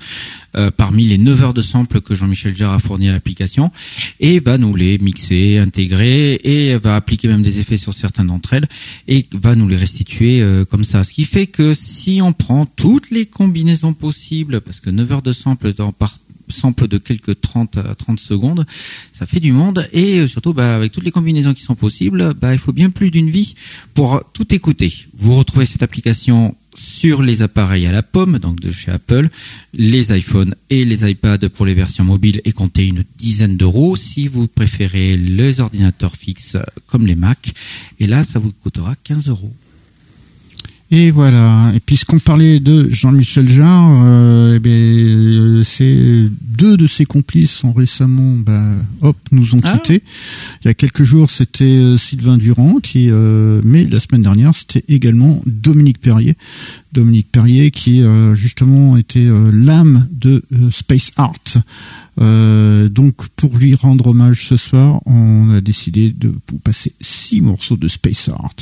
euh, 0.57 0.71
parmi 0.75 1.05
les 1.05 1.17
9 1.17 1.43
heures 1.43 1.53
de 1.53 1.61
samples 1.61 2.01
que 2.01 2.15
Jean-Michel 2.15 2.55
Jarre 2.55 2.73
a 2.73 2.79
fourni 2.79 3.09
à 3.09 3.11
l'application 3.11 3.71
et 4.19 4.39
va 4.39 4.57
nous 4.57 4.75
les 4.75 4.97
mixer, 4.97 5.59
intégrer 5.59 6.39
et 6.43 6.75
va 6.77 6.95
appliquer 6.95 7.27
même 7.27 7.43
des 7.43 7.59
effets 7.59 7.77
sur 7.77 7.93
certaines 7.93 8.27
d'entre 8.27 8.53
elles 8.53 8.67
et 9.07 9.27
va 9.31 9.55
nous 9.55 9.67
les 9.67 9.75
restituer 9.75 10.41
euh, 10.41 10.65
comme 10.65 10.83
ça. 10.83 11.03
Ce 11.03 11.13
qui 11.13 11.25
fait 11.25 11.47
que 11.47 11.73
si 11.73 12.21
on 12.21 12.33
prend 12.33 12.65
toutes 12.65 13.11
les 13.11 13.25
combinaisons 13.25 13.93
possibles, 13.93 14.61
parce 14.61 14.79
que 14.79 14.89
9 14.89 15.11
heures 15.11 15.21
de 15.21 15.33
samples 15.33 15.73
dans 15.73 15.91
par 15.91 16.17
sample 16.49 16.87
de 16.87 16.97
quelques 16.97 17.39
30 17.41 17.77
à 17.77 17.95
30 17.95 18.19
secondes, 18.19 18.65
ça 19.13 19.25
fait 19.25 19.39
du 19.39 19.51
monde 19.51 19.87
et 19.93 20.19
euh, 20.19 20.27
surtout 20.27 20.53
bah, 20.53 20.75
avec 20.75 20.91
toutes 20.91 21.03
les 21.03 21.11
combinaisons 21.11 21.53
qui 21.53 21.63
sont 21.63 21.75
possibles, 21.75 22.33
bah, 22.33 22.53
il 22.53 22.59
faut 22.59 22.73
bien 22.73 22.89
plus 22.89 23.11
d'une 23.11 23.29
vie 23.29 23.55
pour 23.93 24.23
tout 24.33 24.53
écouter. 24.53 24.93
Vous 25.15 25.35
retrouvez 25.35 25.65
cette 25.65 25.83
application 25.83 26.55
sur 26.77 27.21
les 27.21 27.41
appareils 27.41 27.85
à 27.85 27.91
la 27.91 28.03
pomme, 28.03 28.39
donc 28.39 28.59
de 28.59 28.71
chez 28.71 28.91
Apple, 28.91 29.29
les 29.73 30.15
iPhones 30.17 30.55
et 30.69 30.85
les 30.85 31.09
iPads 31.09 31.49
pour 31.49 31.65
les 31.65 31.73
versions 31.73 32.03
mobiles 32.03 32.41
et 32.45 32.51
comptez 32.51 32.87
une 32.87 33.03
dizaine 33.17 33.57
d'euros 33.57 33.95
si 33.95 34.27
vous 34.27 34.47
préférez 34.47 35.17
les 35.17 35.59
ordinateurs 35.59 36.15
fixes 36.15 36.57
comme 36.87 37.05
les 37.05 37.15
Mac. 37.15 37.53
Et 37.99 38.07
là, 38.07 38.23
ça 38.23 38.39
vous 38.39 38.51
coûtera 38.51 38.95
15 39.03 39.29
euros. 39.29 39.53
Et 40.89 41.11
voilà. 41.11 41.73
Et 41.75 41.81
puisqu'on 41.81 42.17
parlait 42.17 42.61
de 42.61 42.87
Jean-Michel 42.89 43.49
Jarre, 43.49 44.03
euh, 44.05 44.57
eh 44.63 44.69
euh, 44.69 45.63
c'est 45.63 46.29
deux 46.41 46.77
de 46.77 46.87
ses 46.87 47.03
complices 47.03 47.51
sont 47.51 47.73
récemment, 47.73 48.37
bah, 48.37 48.63
hop, 49.01 49.17
nous 49.31 49.53
ont 49.53 49.59
Ah. 49.63 49.73
quittés. 49.77 50.01
Il 50.63 50.67
y 50.67 50.69
a 50.69 50.73
quelques 50.73 51.03
jours, 51.03 51.29
c'était 51.29 51.65
euh, 51.65 51.97
Sylvain 51.97 52.37
Durand, 52.37 52.79
qui, 52.79 53.09
euh, 53.11 53.59
mais 53.65 53.83
la 53.85 53.99
semaine 53.99 54.21
dernière, 54.21 54.55
c'était 54.55 54.85
également 54.87 55.41
Dominique 55.45 55.99
Perrier. 55.99 56.35
Dominique 56.93 57.27
Perrier, 57.33 57.69
qui 57.71 58.01
euh, 58.01 58.33
justement 58.33 58.95
était 58.95 59.19
euh, 59.19 59.51
l'âme 59.51 60.07
de 60.11 60.41
Space 60.71 61.11
Art. 61.17 61.33
Euh, 62.19 62.87
donc, 62.87 63.27
pour 63.35 63.57
lui 63.57 63.75
rendre 63.75 64.07
hommage 64.07 64.47
ce 64.47 64.55
soir, 64.55 65.01
on 65.05 65.53
a 65.53 65.59
décidé 65.59 66.13
de 66.17 66.33
vous 66.49 66.59
passer 66.59 66.93
six 67.01 67.41
morceaux 67.41 67.77
de 67.77 67.89
Space 67.89 68.29
Art. 68.29 68.55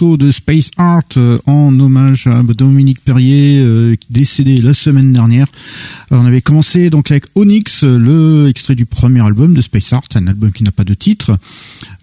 De 0.00 0.30
Space 0.30 0.70
Art 0.76 1.02
euh, 1.16 1.38
en 1.46 1.78
hommage 1.80 2.28
à 2.28 2.42
Dominique 2.42 3.00
Perrier, 3.04 3.58
euh, 3.58 3.96
décédé 4.10 4.56
la 4.58 4.72
semaine 4.72 5.12
dernière. 5.12 5.46
on 6.12 6.24
avait 6.24 6.40
commencé 6.40 6.88
donc 6.88 7.10
avec 7.10 7.24
Onyx, 7.34 7.82
le 7.82 8.48
extrait 8.48 8.76
du 8.76 8.86
premier 8.86 9.20
album 9.20 9.54
de 9.54 9.60
Space 9.60 9.92
Art, 9.92 10.04
un 10.14 10.28
album 10.28 10.52
qui 10.52 10.62
n'a 10.62 10.70
pas 10.70 10.84
de 10.84 10.94
titre. 10.94 11.36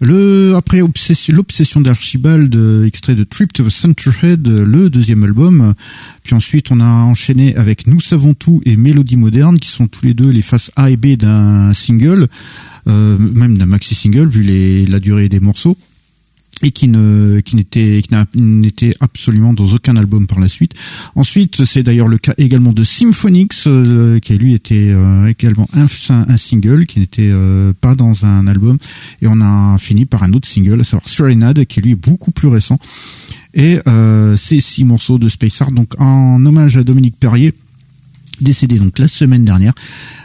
Le 0.00 0.54
après 0.56 0.80
l'obsession 0.80 1.80
d'Archibald, 1.80 2.54
extrait 2.86 3.14
de 3.14 3.24
Trip 3.24 3.52
to 3.52 3.64
the 3.64 3.70
Centerhead, 3.70 4.46
le 4.46 4.90
deuxième 4.90 5.24
album. 5.24 5.74
Puis 6.22 6.34
ensuite, 6.34 6.70
on 6.70 6.80
a 6.80 6.84
enchaîné 6.84 7.56
avec 7.56 7.86
Nous 7.86 8.00
savons 8.00 8.34
tout 8.34 8.60
et 8.66 8.76
Mélodie 8.76 9.16
moderne, 9.16 9.58
qui 9.58 9.70
sont 9.70 9.86
tous 9.86 10.04
les 10.04 10.14
deux 10.14 10.30
les 10.30 10.42
faces 10.42 10.70
A 10.76 10.90
et 10.90 10.96
B 10.96 11.16
d'un 11.16 11.72
single. 11.72 12.28
Euh, 12.88 13.18
même 13.18 13.58
d'un 13.58 13.66
maxi 13.66 13.96
single 13.96 14.28
vu 14.28 14.86
la 14.86 15.00
durée 15.00 15.28
des 15.28 15.40
morceaux 15.40 15.76
et 16.62 16.70
qui 16.70 16.88
n'était 16.88 18.94
absolument 19.00 19.52
dans 19.52 19.66
aucun 19.66 19.96
album 19.96 20.26
par 20.26 20.40
la 20.40 20.48
suite. 20.48 20.72
Ensuite, 21.14 21.64
c'est 21.64 21.82
d'ailleurs 21.82 22.08
le 22.08 22.18
cas 22.18 22.32
également 22.38 22.72
de 22.72 22.82
Symphonix 22.82 23.66
euh, 23.66 24.18
qui 24.20 24.38
lui 24.38 24.54
était 24.54 24.90
euh, 24.90 25.26
également 25.26 25.68
un, 25.74 25.86
single 26.36 26.86
qui 26.86 27.00
n'était 27.00 27.32
pas 27.80 27.94
dans 27.94 28.24
un 28.24 28.46
album 28.46 28.78
et 29.22 29.26
on 29.26 29.40
a 29.40 29.76
fini 29.78 30.06
par 30.06 30.22
un 30.22 30.32
autre 30.32 30.48
single 30.48 30.80
à 30.80 30.84
savoir 30.84 31.08
Serenade 31.08 31.64
qui 31.66 31.80
lui 31.80 31.92
est 31.92 31.94
beaucoup 31.94 32.30
plus 32.30 32.48
récent. 32.48 32.78
Et 33.54 33.78
ces 34.36 34.60
six 34.60 34.84
morceaux 34.84 35.18
de 35.18 35.28
Space 35.28 35.60
Art 35.62 35.72
donc 35.72 35.98
en 35.98 36.44
hommage 36.44 36.76
à 36.76 36.84
Dominique 36.84 37.16
Perrier 37.18 37.54
décédé 38.40 38.78
donc 38.78 38.98
la 38.98 39.08
semaine 39.08 39.44
dernière. 39.44 39.72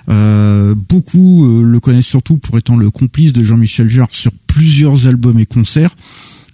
Euh, 0.10 0.76
beaucoup 0.76 1.46
euh, 1.46 1.64
le 1.64 1.80
connaissent 1.80 2.06
surtout 2.06 2.38
pour 2.38 2.58
étant 2.58 2.78
le 2.78 2.90
complice 2.90 3.34
de 3.34 3.44
Jean-Michel 3.44 3.90
Jarre 3.90 4.10
sur 4.12 4.32
plusieurs 4.48 5.08
albums 5.08 5.40
et 5.40 5.46
concerts. 5.46 5.96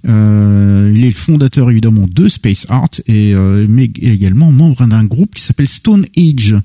Euh, 0.08 0.92
il 0.96 1.04
est 1.04 1.10
le 1.10 1.16
fondateur 1.16 1.70
évidemment 1.70 2.08
de 2.10 2.28
Space 2.28 2.66
Art 2.70 2.90
et 3.08 3.34
mais 3.68 3.92
également 4.02 4.52
membre 4.52 4.86
d'un 4.86 5.04
groupe 5.04 5.36
qui 5.36 5.42
s'appelle 5.42 5.68
Stone 5.68 6.06
Age, 6.16 6.56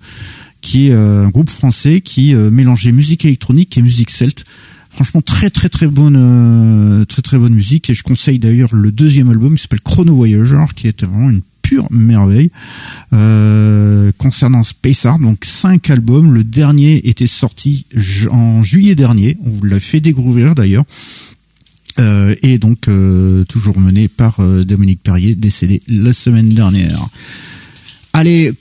qui 0.60 0.88
est 0.88 0.92
un 0.92 1.28
groupe 1.28 1.50
français 1.50 2.02
qui 2.02 2.34
mélangeait 2.34 2.92
musique 2.92 3.24
électronique 3.24 3.76
et 3.78 3.82
musique 3.82 4.10
celte. 4.10 4.44
Franchement 4.90 5.22
très 5.22 5.48
très 5.48 5.70
très 5.70 5.86
bonne 5.86 7.06
très 7.08 7.22
très 7.22 7.38
bonne 7.38 7.54
musique 7.54 7.88
et 7.88 7.94
je 7.94 8.02
conseille 8.02 8.38
d'ailleurs 8.38 8.74
le 8.74 8.92
deuxième 8.92 9.30
album 9.30 9.56
qui 9.56 9.62
s'appelle 9.62 9.80
Chrono 9.80 10.14
Voyager 10.14 10.64
qui 10.76 10.86
est 10.86 11.02
vraiment 11.02 11.30
une 11.30 11.40
merveille. 11.90 12.50
Euh, 13.12 14.12
concernant 14.18 14.64
Space 14.64 15.06
Art, 15.06 15.18
donc 15.18 15.44
cinq 15.44 15.90
albums. 15.90 16.32
Le 16.32 16.44
dernier 16.44 17.08
était 17.08 17.26
sorti 17.26 17.86
en 18.30 18.62
juillet 18.62 18.94
dernier. 18.94 19.36
On 19.44 19.50
vous 19.50 19.64
l'a 19.64 19.80
fait 19.80 20.00
découvrir 20.00 20.54
d'ailleurs. 20.54 20.84
Euh, 21.98 22.34
et 22.42 22.56
donc 22.56 22.88
euh, 22.88 23.44
toujours 23.44 23.78
mené 23.78 24.08
par 24.08 24.40
Dominique 24.40 25.02
Perrier, 25.02 25.34
décédé 25.34 25.82
la 25.88 26.12
semaine 26.12 26.48
dernière. 26.48 27.08
Allez, 28.12 28.52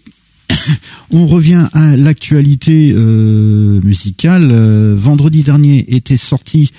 on 1.12 1.26
revient 1.26 1.68
à 1.74 1.96
l'actualité 1.96 2.94
musicale. 2.94 4.52
vendredi 4.96 5.44
dernier 5.44 5.96
était 5.96 6.18
sorti 6.18 6.72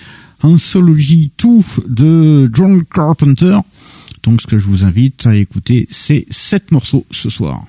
Anthology 0.42 1.30
2 1.38 1.48
de 1.88 2.50
John 2.52 2.82
Carpenter. 2.84 3.58
Donc 4.22 4.40
ce 4.40 4.46
que 4.46 4.58
je 4.58 4.66
vous 4.66 4.84
invite 4.84 5.26
à 5.26 5.34
écouter, 5.34 5.86
c'est 5.90 6.26
sept 6.30 6.70
morceaux 6.70 7.06
ce 7.10 7.30
soir. 7.30 7.64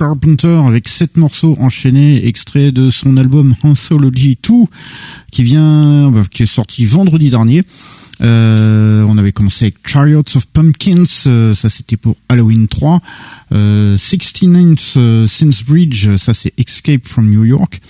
Carpenter 0.00 0.62
avec 0.66 0.88
sept 0.88 1.18
morceaux 1.18 1.58
enchaînés, 1.60 2.26
extraits 2.26 2.72
de 2.72 2.88
son 2.88 3.18
album 3.18 3.54
Anthology 3.62 4.38
2, 4.42 4.54
qui 5.30 5.42
vient, 5.42 6.10
bah, 6.10 6.22
qui 6.30 6.44
est 6.44 6.46
sorti 6.46 6.86
vendredi 6.86 7.28
dernier. 7.28 7.64
Euh, 8.22 9.04
on 9.06 9.18
avait 9.18 9.32
commencé 9.32 9.66
avec 9.66 9.86
Chariots 9.86 10.24
of 10.36 10.46
Pumpkins, 10.46 11.04
euh, 11.26 11.52
ça 11.52 11.68
c'était 11.68 11.98
pour 11.98 12.16
Halloween 12.30 12.66
3. 12.66 13.02
Euh, 13.52 13.98
69th 13.98 14.94
euh, 14.96 15.26
Since 15.26 15.64
Bridge, 15.64 16.16
ça 16.16 16.32
c'est 16.32 16.54
Escape 16.56 17.06
from 17.06 17.28
New 17.28 17.44
York. 17.44 17.82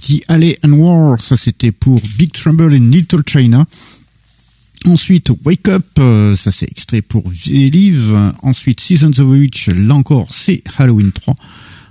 The 0.00 0.22
Alley 0.28 0.58
and 0.64 0.72
War, 0.72 1.20
ça 1.20 1.36
c'était 1.36 1.72
pour 1.72 2.00
Big 2.16 2.32
Trouble 2.32 2.72
in 2.72 2.90
Little 2.90 3.22
China. 3.26 3.66
Ensuite, 4.86 5.32
Wake 5.44 5.68
Up, 5.68 5.86
euh, 5.98 6.36
ça 6.36 6.50
c'est 6.50 6.70
extrait 6.70 7.00
pour 7.00 7.24
Live. 7.46 8.14
Ensuite, 8.42 8.80
Seasons 8.80 9.18
of 9.18 9.28
Witch, 9.28 9.68
là 9.68 9.94
encore, 9.94 10.28
c'est 10.30 10.62
Halloween 10.76 11.10
3. 11.10 11.34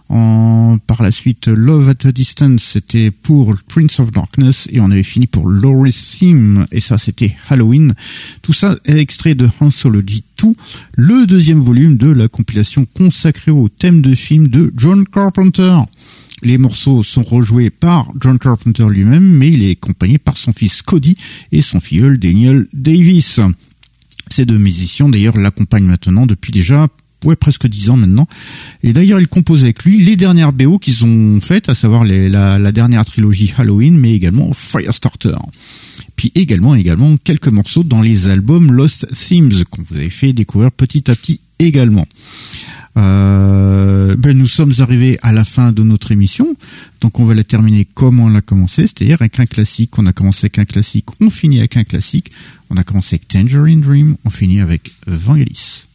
En, 0.09 0.77
par 0.85 1.01
la 1.01 1.11
suite, 1.11 1.47
Love 1.47 1.89
at 1.89 2.07
a 2.07 2.11
Distance, 2.11 2.61
c'était 2.61 3.09
pour 3.09 3.55
Prince 3.67 3.99
of 3.99 4.11
Darkness. 4.11 4.67
Et 4.71 4.79
on 4.79 4.91
avait 4.91 5.01
fini 5.01 5.25
pour 5.25 5.47
Laurie's 5.47 6.19
Theme, 6.19 6.67
et 6.71 6.81
ça 6.81 6.99
c'était 6.99 7.35
Halloween. 7.49 7.95
Tout 8.43 8.53
ça 8.53 8.75
est 8.85 8.99
extrait 8.99 9.33
de 9.33 9.49
Anthology 9.59 10.23
2, 10.43 10.49
le 10.95 11.25
deuxième 11.25 11.61
volume 11.61 11.97
de 11.97 12.11
la 12.11 12.27
compilation 12.27 12.85
consacrée 12.85 13.51
au 13.51 13.69
thème 13.69 14.01
de 14.01 14.13
film 14.13 14.49
de 14.49 14.71
John 14.77 15.03
Carpenter. 15.05 15.79
Les 16.43 16.57
morceaux 16.57 17.03
sont 17.03 17.23
rejoués 17.23 17.69
par 17.69 18.11
John 18.19 18.37
Carpenter 18.37 18.85
lui-même, 18.89 19.37
mais 19.37 19.49
il 19.49 19.63
est 19.63 19.71
accompagné 19.71 20.17
par 20.17 20.37
son 20.37 20.51
fils 20.51 20.81
Cody 20.81 21.15
et 21.51 21.61
son 21.61 21.79
filleul 21.79 22.17
Daniel 22.17 22.67
Davis. 22.73 23.39
Ces 24.29 24.45
deux 24.45 24.57
musiciens, 24.57 25.07
d'ailleurs, 25.09 25.37
l'accompagnent 25.37 25.85
maintenant 25.85 26.25
depuis 26.25 26.51
déjà 26.51 26.87
ouais, 27.25 27.35
presque 27.35 27.67
dix 27.67 27.89
ans 27.89 27.95
maintenant. 27.95 28.27
Et 28.83 28.93
d'ailleurs, 28.93 29.19
il 29.19 29.27
compose 29.27 29.63
avec 29.63 29.83
lui 29.83 30.03
les 30.03 30.15
dernières 30.15 30.53
BO 30.53 30.79
qu'ils 30.79 31.05
ont 31.05 31.39
faites, 31.41 31.69
à 31.69 31.73
savoir 31.73 32.03
la, 32.03 32.71
dernière 32.71 33.05
trilogie 33.05 33.53
Halloween, 33.57 33.97
mais 33.97 34.13
également 34.13 34.51
Firestarter. 34.53 35.37
Puis 36.15 36.31
également, 36.35 36.75
également 36.75 37.15
quelques 37.17 37.47
morceaux 37.47 37.83
dans 37.83 38.01
les 38.01 38.27
albums 38.27 38.71
Lost 38.71 39.07
Themes 39.13 39.63
qu'on 39.69 39.83
vous 39.83 39.95
avait 39.95 40.09
fait 40.09 40.33
découvrir 40.33 40.71
petit 40.71 41.09
à 41.09 41.15
petit 41.15 41.39
également. 41.59 42.05
Euh, 42.95 44.15
ben 44.17 44.37
nous 44.37 44.47
sommes 44.47 44.73
arrivés 44.79 45.17
à 45.21 45.31
la 45.31 45.43
fin 45.43 45.71
de 45.71 45.81
notre 45.83 46.11
émission, 46.11 46.55
donc 47.01 47.19
on 47.19 47.25
va 47.25 47.33
la 47.33 47.43
terminer 47.43 47.85
comme 47.85 48.19
on 48.19 48.29
l'a 48.29 48.41
commencé, 48.41 48.83
c'est-à-dire 48.83 49.21
avec 49.21 49.39
un 49.39 49.45
classique. 49.45 49.97
On 49.97 50.05
a 50.05 50.13
commencé 50.13 50.45
avec 50.45 50.59
un 50.59 50.65
classique, 50.65 51.07
on 51.19 51.29
finit 51.29 51.59
avec 51.59 51.77
un 51.77 51.83
classique. 51.83 52.31
On 52.69 52.77
a 52.77 52.83
commencé 52.83 53.15
avec 53.15 53.27
Tangerine 53.27 53.81
Dream, 53.81 54.15
on 54.25 54.29
finit 54.29 54.59
avec 54.59 54.93
Vangelis. 55.05 55.85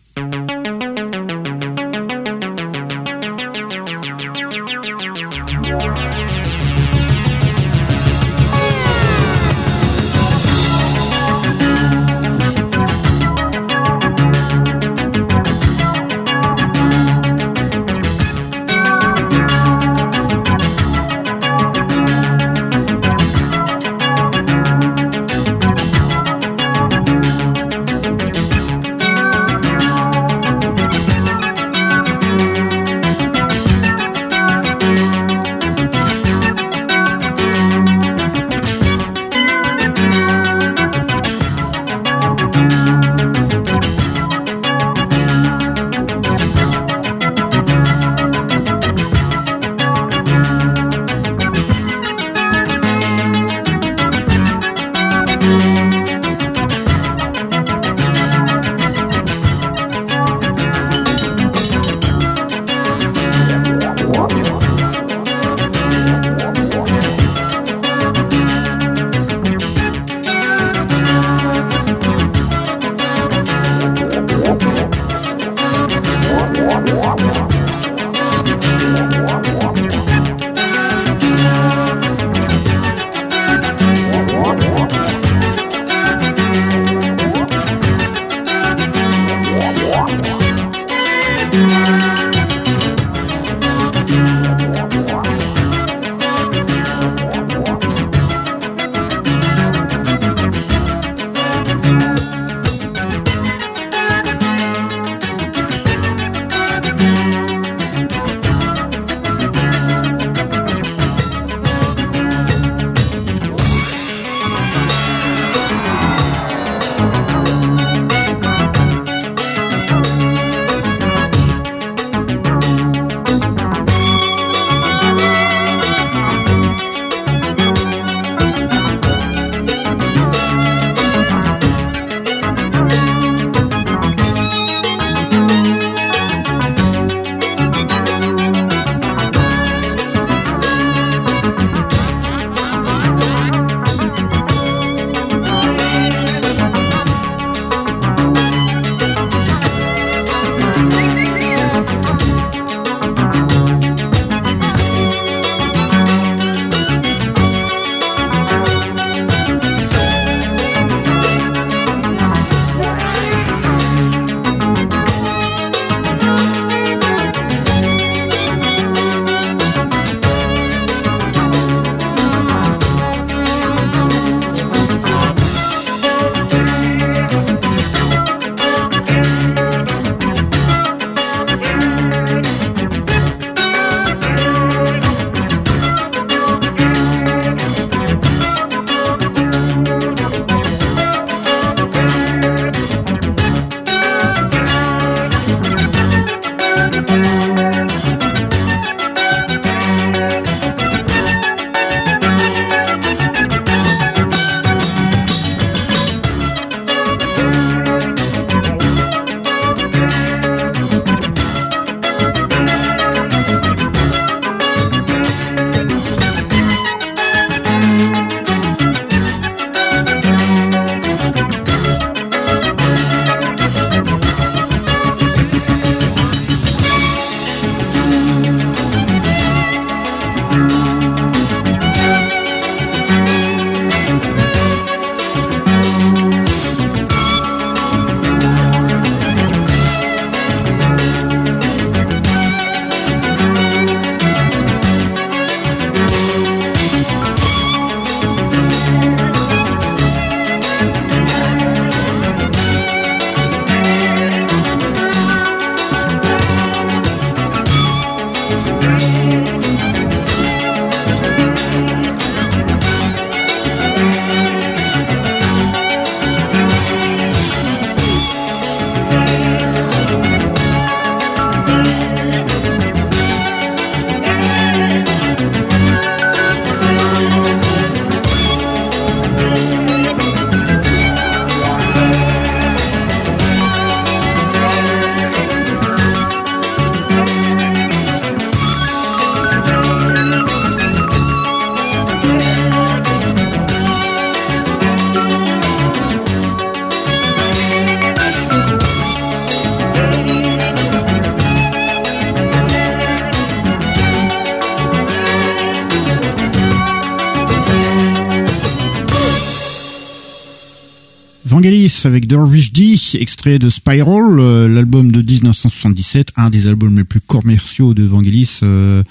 Avec 312.04 312.26
Dervish 312.26 312.72
D, 312.72 312.94
extrait 313.14 313.58
de 313.58 313.68
Spiral, 313.68 314.38
euh, 314.38 314.68
l'album 314.68 315.10
de 315.10 315.20
1977, 315.20 316.28
un 316.36 316.50
des 316.50 316.68
albums 316.68 316.96
les 316.96 317.04
plus 317.04 317.20
commerciaux 317.20 317.94
de 317.94 318.04
Vangelis, 318.04 318.60
euh, 318.62 319.02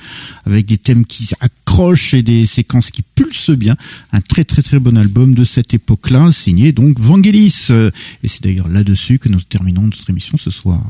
avec 0.45 0.65
des 0.65 0.77
thèmes 0.77 1.05
qui 1.05 1.31
accrochent 1.39 2.13
et 2.13 2.23
des 2.23 2.45
séquences 2.45 2.91
qui 2.91 3.01
pulsent 3.01 3.51
bien. 3.51 3.75
Un 4.11 4.21
très 4.21 4.43
très 4.43 4.61
très 4.61 4.79
bon 4.79 4.97
album 4.97 5.33
de 5.33 5.43
cette 5.43 5.73
époque-là, 5.73 6.31
signé 6.31 6.71
donc 6.71 6.99
Vangelis. 6.99 7.67
et 7.69 8.27
c'est 8.27 8.43
d'ailleurs 8.43 8.69
là-dessus 8.69 9.19
que 9.19 9.29
nous 9.29 9.41
terminons 9.41 9.83
notre 9.83 10.09
émission 10.09 10.37
ce 10.37 10.51
soir. 10.51 10.81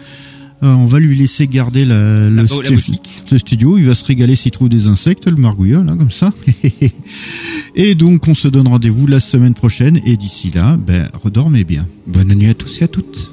Euh, 0.62 0.75
on 0.75 0.87
va 0.87 0.99
lui 0.99 1.17
laisser 1.17 1.47
garder 1.47 1.85
la, 1.85 2.28
le, 2.28 2.47
studio. 3.39 3.78
Il 3.78 3.85
va 3.85 3.95
se 3.95 4.05
régaler 4.05 4.35
s'il 4.35 4.51
trouve 4.51 4.69
des 4.69 4.89
insectes, 4.89 5.28
le 5.28 5.37
margouillot, 5.37 5.85
là, 5.85 5.95
comme 5.97 6.11
ça. 6.11 6.33
et 7.77 7.95
donc, 7.95 8.27
on 8.27 8.35
se 8.35 8.49
donne 8.49 8.67
rendez-vous 8.67 9.07
la 9.07 9.20
semaine 9.20 9.55
prochaine. 9.55 10.01
Et 10.05 10.17
d'ici 10.17 10.51
là, 10.53 10.77
ben, 10.77 11.09
redormez 11.23 11.62
bien. 11.62 11.87
Bonne 12.07 12.35
nuit 12.35 12.51
à 12.51 12.55
tous 12.55 12.81
et 12.81 12.85
à 12.85 12.89
toutes. 12.89 13.31